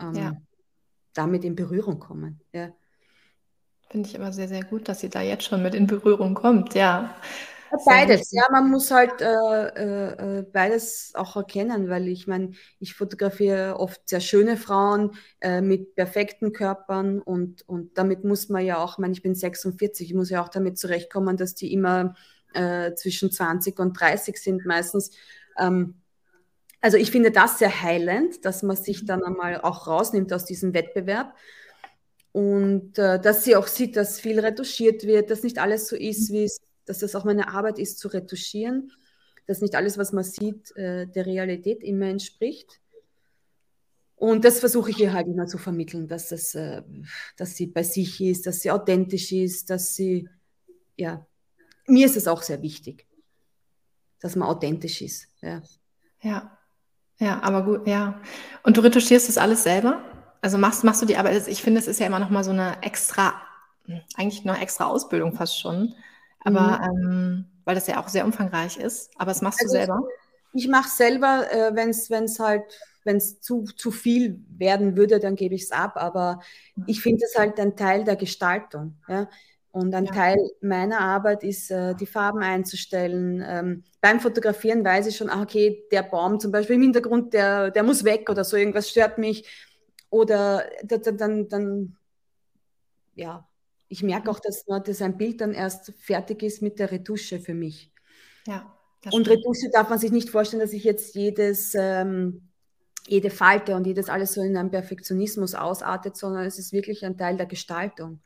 ähm, 0.00 0.14
ja. 0.14 0.36
damit 1.14 1.44
in 1.44 1.54
Berührung 1.54 1.98
kommen. 1.98 2.40
Ja. 2.52 2.72
Finde 3.88 4.08
ich 4.08 4.18
aber 4.18 4.32
sehr, 4.32 4.48
sehr 4.48 4.64
gut, 4.64 4.88
dass 4.88 5.00
sie 5.00 5.08
da 5.08 5.22
jetzt 5.22 5.44
schon 5.44 5.62
mit 5.62 5.74
in 5.74 5.86
Berührung 5.86 6.34
kommt, 6.34 6.74
ja. 6.74 7.14
Beides, 7.86 8.32
ja, 8.32 8.42
man 8.50 8.70
muss 8.70 8.90
halt 8.90 9.22
äh, 9.22 9.26
äh, 9.26 10.38
äh, 10.38 10.42
beides 10.42 11.12
auch 11.14 11.36
erkennen, 11.36 11.88
weil 11.88 12.06
ich 12.08 12.26
meine, 12.26 12.52
ich 12.78 12.94
fotografiere 12.94 13.78
oft 13.78 14.06
sehr 14.08 14.20
schöne 14.20 14.58
Frauen 14.58 15.12
äh, 15.40 15.62
mit 15.62 15.94
perfekten 15.94 16.52
Körpern 16.52 17.20
und, 17.20 17.66
und 17.66 17.96
damit 17.96 18.24
muss 18.24 18.50
man 18.50 18.64
ja 18.64 18.76
auch, 18.78 18.94
ich 18.94 18.98
meine, 18.98 19.14
ich 19.14 19.22
bin 19.22 19.34
46, 19.34 20.08
ich 20.08 20.14
muss 20.14 20.28
ja 20.28 20.42
auch 20.42 20.50
damit 20.50 20.78
zurechtkommen, 20.78 21.38
dass 21.38 21.54
die 21.54 21.72
immer 21.72 22.14
äh, 22.54 22.94
zwischen 22.94 23.30
20 23.30 23.78
und 23.78 23.98
30 23.98 24.36
sind 24.36 24.64
meistens. 24.66 25.10
Ähm, 25.58 25.94
also 26.80 26.96
ich 26.96 27.10
finde 27.10 27.30
das 27.30 27.58
sehr 27.58 27.82
heilend, 27.82 28.44
dass 28.44 28.62
man 28.62 28.76
sich 28.76 29.06
dann 29.06 29.22
einmal 29.22 29.60
auch 29.60 29.86
rausnimmt 29.86 30.32
aus 30.32 30.44
diesem 30.44 30.74
Wettbewerb 30.74 31.34
und 32.32 32.98
äh, 32.98 33.20
dass 33.20 33.44
sie 33.44 33.56
auch 33.56 33.66
sieht, 33.66 33.96
dass 33.96 34.18
viel 34.18 34.40
retuschiert 34.40 35.04
wird, 35.04 35.30
dass 35.30 35.42
nicht 35.42 35.58
alles 35.58 35.86
so 35.86 35.96
ist, 35.96 36.32
wie 36.32 36.44
es, 36.44 36.58
dass 36.86 36.98
das 36.98 37.14
auch 37.14 37.24
meine 37.24 37.48
Arbeit 37.48 37.78
ist, 37.78 37.98
zu 37.98 38.08
retuschieren, 38.08 38.90
dass 39.46 39.60
nicht 39.60 39.74
alles, 39.74 39.98
was 39.98 40.12
man 40.12 40.24
sieht, 40.24 40.74
äh, 40.76 41.06
der 41.06 41.26
Realität 41.26 41.84
immer 41.84 42.06
entspricht. 42.06 42.80
Und 44.16 44.44
das 44.44 44.60
versuche 44.60 44.90
ich 44.90 44.98
ihr 44.98 45.12
halt 45.12 45.26
immer 45.26 45.46
zu 45.46 45.58
vermitteln, 45.58 46.08
dass, 46.08 46.28
das, 46.28 46.54
äh, 46.54 46.82
dass 47.36 47.54
sie 47.54 47.66
bei 47.66 47.82
sich 47.82 48.20
ist, 48.20 48.46
dass 48.46 48.60
sie 48.60 48.70
authentisch 48.70 49.30
ist, 49.32 49.68
dass 49.68 49.94
sie, 49.94 50.28
ja, 50.96 51.26
mir 51.86 52.06
ist 52.06 52.16
es 52.16 52.28
auch 52.28 52.42
sehr 52.42 52.62
wichtig, 52.62 53.06
dass 54.20 54.36
man 54.36 54.48
authentisch 54.48 55.02
ist. 55.02 55.28
Ja. 55.40 55.62
ja, 56.20 56.58
ja, 57.18 57.40
aber 57.42 57.64
gut, 57.64 57.86
ja. 57.86 58.20
Und 58.62 58.76
du 58.76 58.80
retuschierst 58.80 59.28
das 59.28 59.38
alles 59.38 59.62
selber? 59.62 60.02
Also 60.40 60.58
machst, 60.58 60.82
machst 60.84 61.02
du 61.02 61.06
die 61.06 61.16
Arbeit, 61.16 61.34
also 61.34 61.50
ich 61.50 61.62
finde, 61.62 61.80
es 61.80 61.86
ist 61.86 62.00
ja 62.00 62.06
immer 62.06 62.18
noch 62.18 62.30
mal 62.30 62.42
so 62.42 62.50
eine 62.50 62.82
extra, 62.82 63.34
eigentlich 64.16 64.44
noch 64.44 64.60
extra 64.60 64.86
Ausbildung 64.86 65.32
fast 65.32 65.58
schon. 65.58 65.94
Aber 66.40 66.80
mhm. 66.80 67.06
ähm, 67.06 67.52
weil 67.64 67.74
das 67.74 67.86
ja 67.86 68.00
auch 68.00 68.08
sehr 68.08 68.24
umfangreich 68.24 68.76
ist. 68.76 69.10
Aber 69.16 69.30
das 69.30 69.42
machst 69.42 69.60
also 69.60 69.72
du 69.72 69.78
selber? 69.78 70.02
Ich, 70.52 70.64
ich 70.64 70.70
mache 70.70 70.88
selber, 70.88 71.46
äh, 71.50 71.74
wenn 71.74 71.90
es 71.90 72.38
halt, 72.40 72.64
wenn 73.04 73.16
es 73.16 73.40
zu, 73.40 73.64
zu 73.64 73.90
viel 73.90 74.44
werden 74.48 74.96
würde, 74.96 75.20
dann 75.20 75.36
gebe 75.36 75.54
ich 75.54 75.62
es 75.62 75.72
ab. 75.72 75.96
Aber 75.96 76.40
ich 76.86 77.00
finde 77.00 77.24
es 77.24 77.38
halt 77.38 77.58
ein 77.60 77.76
Teil 77.76 78.04
der 78.04 78.16
Gestaltung. 78.16 78.96
Ja? 79.08 79.28
Und 79.72 79.94
ein 79.94 80.04
ja. 80.04 80.12
Teil 80.12 80.36
meiner 80.60 81.00
Arbeit 81.00 81.42
ist, 81.42 81.70
äh, 81.70 81.94
die 81.94 82.06
Farben 82.06 82.40
einzustellen. 82.40 83.42
Ähm, 83.44 83.84
beim 84.02 84.20
Fotografieren 84.20 84.84
weiß 84.84 85.06
ich 85.06 85.16
schon, 85.16 85.30
ach, 85.30 85.42
okay, 85.42 85.84
der 85.90 86.02
Baum 86.02 86.38
zum 86.38 86.52
Beispiel 86.52 86.76
im 86.76 86.82
Hintergrund, 86.82 87.32
der, 87.32 87.70
der 87.70 87.82
muss 87.82 88.04
weg 88.04 88.28
oder 88.28 88.44
so, 88.44 88.56
irgendwas 88.56 88.90
stört 88.90 89.16
mich. 89.16 89.48
Oder 90.10 90.66
dann, 90.84 91.16
dann, 91.16 91.48
dann 91.48 91.96
ja, 93.14 93.48
ich 93.88 94.02
merke 94.02 94.30
auch, 94.30 94.40
dass, 94.40 94.66
dass 94.66 95.00
ein 95.00 95.16
Bild 95.16 95.40
dann 95.40 95.54
erst 95.54 95.94
fertig 95.98 96.42
ist 96.42 96.60
mit 96.60 96.78
der 96.78 96.92
Retusche 96.92 97.40
für 97.40 97.54
mich. 97.54 97.92
Ja. 98.46 98.76
Und 99.10 99.28
Retusche 99.28 99.70
darf 99.72 99.88
man 99.88 99.98
sich 99.98 100.12
nicht 100.12 100.28
vorstellen, 100.28 100.60
dass 100.60 100.72
ich 100.72 100.84
jetzt 100.84 101.14
jedes, 101.14 101.74
ähm, 101.74 102.48
jede 103.06 103.30
Falte 103.30 103.74
und 103.74 103.86
jedes 103.86 104.08
alles 104.08 104.34
so 104.34 104.42
in 104.42 104.56
einem 104.56 104.70
Perfektionismus 104.70 105.54
ausartet, 105.54 106.16
sondern 106.16 106.44
es 106.44 106.58
ist 106.58 106.72
wirklich 106.72 107.04
ein 107.04 107.16
Teil 107.16 107.36
der 107.36 107.46
Gestaltung. 107.46 108.20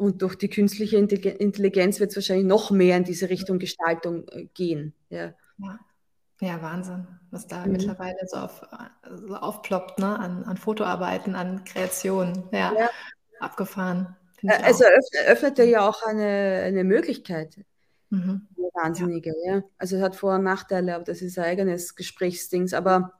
Und 0.00 0.22
durch 0.22 0.34
die 0.34 0.48
künstliche 0.48 0.96
Intelligenz 0.96 2.00
wird 2.00 2.08
es 2.08 2.16
wahrscheinlich 2.16 2.46
noch 2.46 2.70
mehr 2.70 2.96
in 2.96 3.04
diese 3.04 3.28
Richtung 3.28 3.58
Gestaltung 3.58 4.26
äh, 4.28 4.46
gehen. 4.54 4.94
Ja. 5.10 5.34
ja. 5.58 5.78
Ja, 6.40 6.62
Wahnsinn, 6.62 7.06
was 7.30 7.46
da 7.46 7.66
mhm. 7.66 7.72
mittlerweile 7.72 8.16
so, 8.26 8.38
auf, 8.38 8.62
so 9.14 9.34
aufploppt, 9.34 9.98
ne? 9.98 10.18
An, 10.18 10.44
an 10.44 10.56
Fotoarbeiten, 10.56 11.34
an 11.34 11.64
Kreationen. 11.64 12.44
Ja, 12.50 12.72
ja. 12.72 12.90
abgefahren. 13.40 14.16
Also 14.42 14.84
öffnet, 14.84 15.26
öffnet 15.26 15.58
ja 15.58 15.86
auch 15.86 16.02
eine, 16.02 16.62
eine 16.64 16.82
Möglichkeit. 16.82 17.58
Mhm. 18.08 18.48
Eine 18.56 18.70
wahnsinnige, 18.72 19.34
ja. 19.44 19.56
ja. 19.56 19.62
Also 19.76 19.96
es 19.96 20.02
hat 20.02 20.16
Vor- 20.16 20.36
und 20.36 20.44
Nachteile, 20.44 20.94
aber 20.94 21.04
das 21.04 21.20
ist 21.20 21.38
ein 21.38 21.44
eigenes 21.44 21.94
Gesprächsdings. 21.94 22.72
Aber 22.72 23.12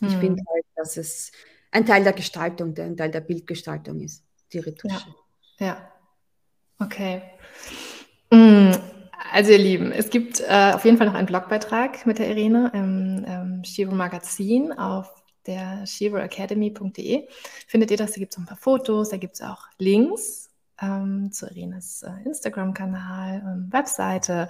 mhm. 0.00 0.08
ich 0.08 0.16
finde 0.18 0.44
halt, 0.48 0.64
dass 0.76 0.96
es 0.96 1.32
ein 1.72 1.84
Teil 1.86 2.04
der 2.04 2.12
Gestaltung, 2.12 2.78
ein 2.78 2.96
Teil 2.96 3.10
der 3.10 3.20
Bildgestaltung 3.20 3.98
ist, 3.98 4.22
die 4.52 4.60
Retusche. 4.60 4.94
Ja, 4.94 5.14
ja. 5.62 5.76
okay. 6.78 7.22
Mhm. 8.30 8.76
Also 9.32 9.52
ihr 9.52 9.58
Lieben, 9.58 9.92
es 9.92 10.10
gibt 10.10 10.40
äh, 10.40 10.72
auf 10.74 10.84
jeden 10.84 10.98
Fall 10.98 11.06
noch 11.06 11.14
einen 11.14 11.26
Blogbeitrag 11.26 12.04
mit 12.04 12.18
der 12.18 12.28
Irene 12.28 12.70
im 12.74 13.24
ähm, 13.26 13.64
Shiro 13.64 13.94
Magazin 13.94 14.72
auf 14.72 15.22
der 15.46 15.86
shiroacademy.de. 15.86 17.28
Findet 17.66 17.90
ihr 17.90 17.96
das? 17.96 18.12
Da 18.12 18.18
gibt 18.18 18.32
es 18.32 18.38
ein 18.38 18.46
paar 18.46 18.58
Fotos, 18.58 19.08
da 19.08 19.16
gibt 19.16 19.36
es 19.36 19.42
auch 19.42 19.66
Links 19.78 20.50
ähm, 20.80 21.30
zu 21.32 21.46
Irenes 21.46 22.02
äh, 22.02 22.10
Instagram-Kanal, 22.26 23.42
ähm, 23.44 23.68
Webseite 23.72 24.48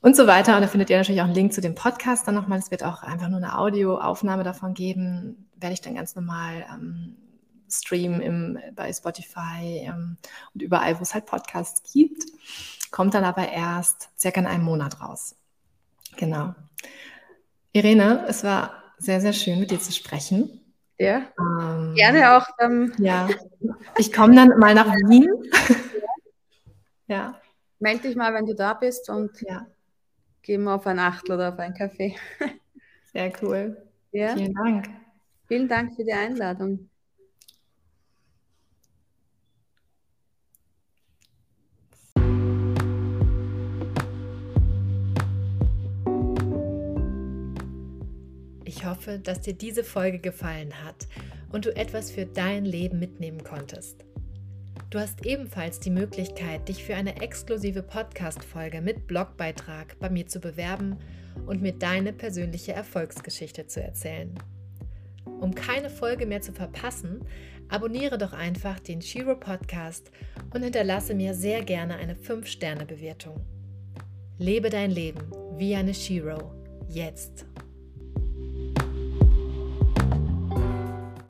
und 0.00 0.16
so 0.16 0.26
weiter. 0.26 0.56
Und 0.56 0.62
da 0.62 0.68
findet 0.68 0.90
ihr 0.90 0.98
natürlich 0.98 1.20
auch 1.20 1.26
einen 1.26 1.34
Link 1.34 1.52
zu 1.52 1.60
dem 1.60 1.74
Podcast 1.74 2.26
dann 2.26 2.34
nochmal. 2.34 2.58
Es 2.58 2.70
wird 2.70 2.84
auch 2.84 3.02
einfach 3.02 3.28
nur 3.28 3.38
eine 3.38 3.58
Audioaufnahme 3.58 4.44
davon 4.44 4.74
geben. 4.74 5.48
Werde 5.56 5.74
ich 5.74 5.80
dann 5.80 5.94
ganz 5.94 6.14
normal 6.14 6.64
streamen 7.72 8.20
im, 8.20 8.58
bei 8.74 8.92
Spotify 8.92 9.84
ähm, 9.86 10.16
und 10.54 10.62
überall, 10.62 10.98
wo 10.98 11.02
es 11.02 11.14
halt 11.14 11.26
Podcasts 11.26 11.82
gibt 11.92 12.24
kommt 12.92 13.14
dann 13.14 13.24
aber 13.24 13.48
erst 13.48 14.10
circa 14.16 14.40
in 14.40 14.46
einem 14.46 14.62
Monat 14.62 15.00
raus. 15.00 15.34
Genau. 16.16 16.54
Irene, 17.72 18.24
es 18.28 18.44
war 18.44 18.94
sehr, 18.98 19.20
sehr 19.20 19.32
schön, 19.32 19.58
mit 19.58 19.72
dir 19.72 19.80
zu 19.80 19.90
sprechen. 19.90 20.60
Ja. 20.98 21.22
Ähm, 21.40 21.94
Gerne 21.96 22.36
auch. 22.36 22.46
Ähm, 22.60 22.92
ja. 22.98 23.28
Ich 23.96 24.12
komme 24.12 24.36
dann 24.36 24.58
mal 24.58 24.74
nach 24.74 24.86
Wien. 24.86 25.28
ja. 27.08 27.40
Meld 27.80 28.04
dich 28.04 28.14
mal, 28.14 28.32
wenn 28.34 28.46
du 28.46 28.54
da 28.54 28.74
bist 28.74 29.08
und 29.08 29.40
ja. 29.40 29.66
gehen 30.42 30.62
wir 30.62 30.74
auf 30.74 30.86
ein 30.86 31.00
Achtel 31.00 31.34
oder 31.34 31.48
auf 31.52 31.58
einen 31.58 31.74
Kaffee. 31.74 32.14
Sehr 33.12 33.32
cool. 33.42 33.82
Ja. 34.12 34.36
Vielen 34.36 34.54
Dank. 34.54 34.90
Vielen 35.48 35.68
Dank 35.68 35.96
für 35.96 36.04
die 36.04 36.12
Einladung. 36.12 36.90
Ich 48.82 48.88
hoffe, 48.88 49.20
dass 49.20 49.40
dir 49.40 49.54
diese 49.54 49.84
Folge 49.84 50.18
gefallen 50.18 50.72
hat 50.84 51.06
und 51.52 51.66
du 51.66 51.76
etwas 51.76 52.10
für 52.10 52.26
dein 52.26 52.64
Leben 52.64 52.98
mitnehmen 52.98 53.44
konntest. 53.44 54.04
Du 54.90 54.98
hast 54.98 55.24
ebenfalls 55.24 55.78
die 55.78 55.90
Möglichkeit, 55.90 56.68
dich 56.68 56.82
für 56.82 56.96
eine 56.96 57.22
exklusive 57.22 57.84
Podcast-Folge 57.84 58.80
mit 58.80 59.06
Blogbeitrag 59.06 59.96
bei 60.00 60.10
mir 60.10 60.26
zu 60.26 60.40
bewerben 60.40 60.96
und 61.46 61.62
mir 61.62 61.74
deine 61.74 62.12
persönliche 62.12 62.72
Erfolgsgeschichte 62.72 63.68
zu 63.68 63.80
erzählen. 63.80 64.34
Um 65.40 65.54
keine 65.54 65.88
Folge 65.88 66.26
mehr 66.26 66.40
zu 66.40 66.52
verpassen, 66.52 67.20
abonniere 67.68 68.18
doch 68.18 68.32
einfach 68.32 68.80
den 68.80 69.00
Shiro 69.00 69.36
Podcast 69.36 70.10
und 70.52 70.64
hinterlasse 70.64 71.14
mir 71.14 71.34
sehr 71.34 71.62
gerne 71.62 71.94
eine 71.98 72.14
5-Sterne-Bewertung. 72.14 73.46
Lebe 74.38 74.70
dein 74.70 74.90
Leben 74.90 75.30
wie 75.56 75.76
eine 75.76 75.94
Shiro. 75.94 76.52
Jetzt. 76.88 77.46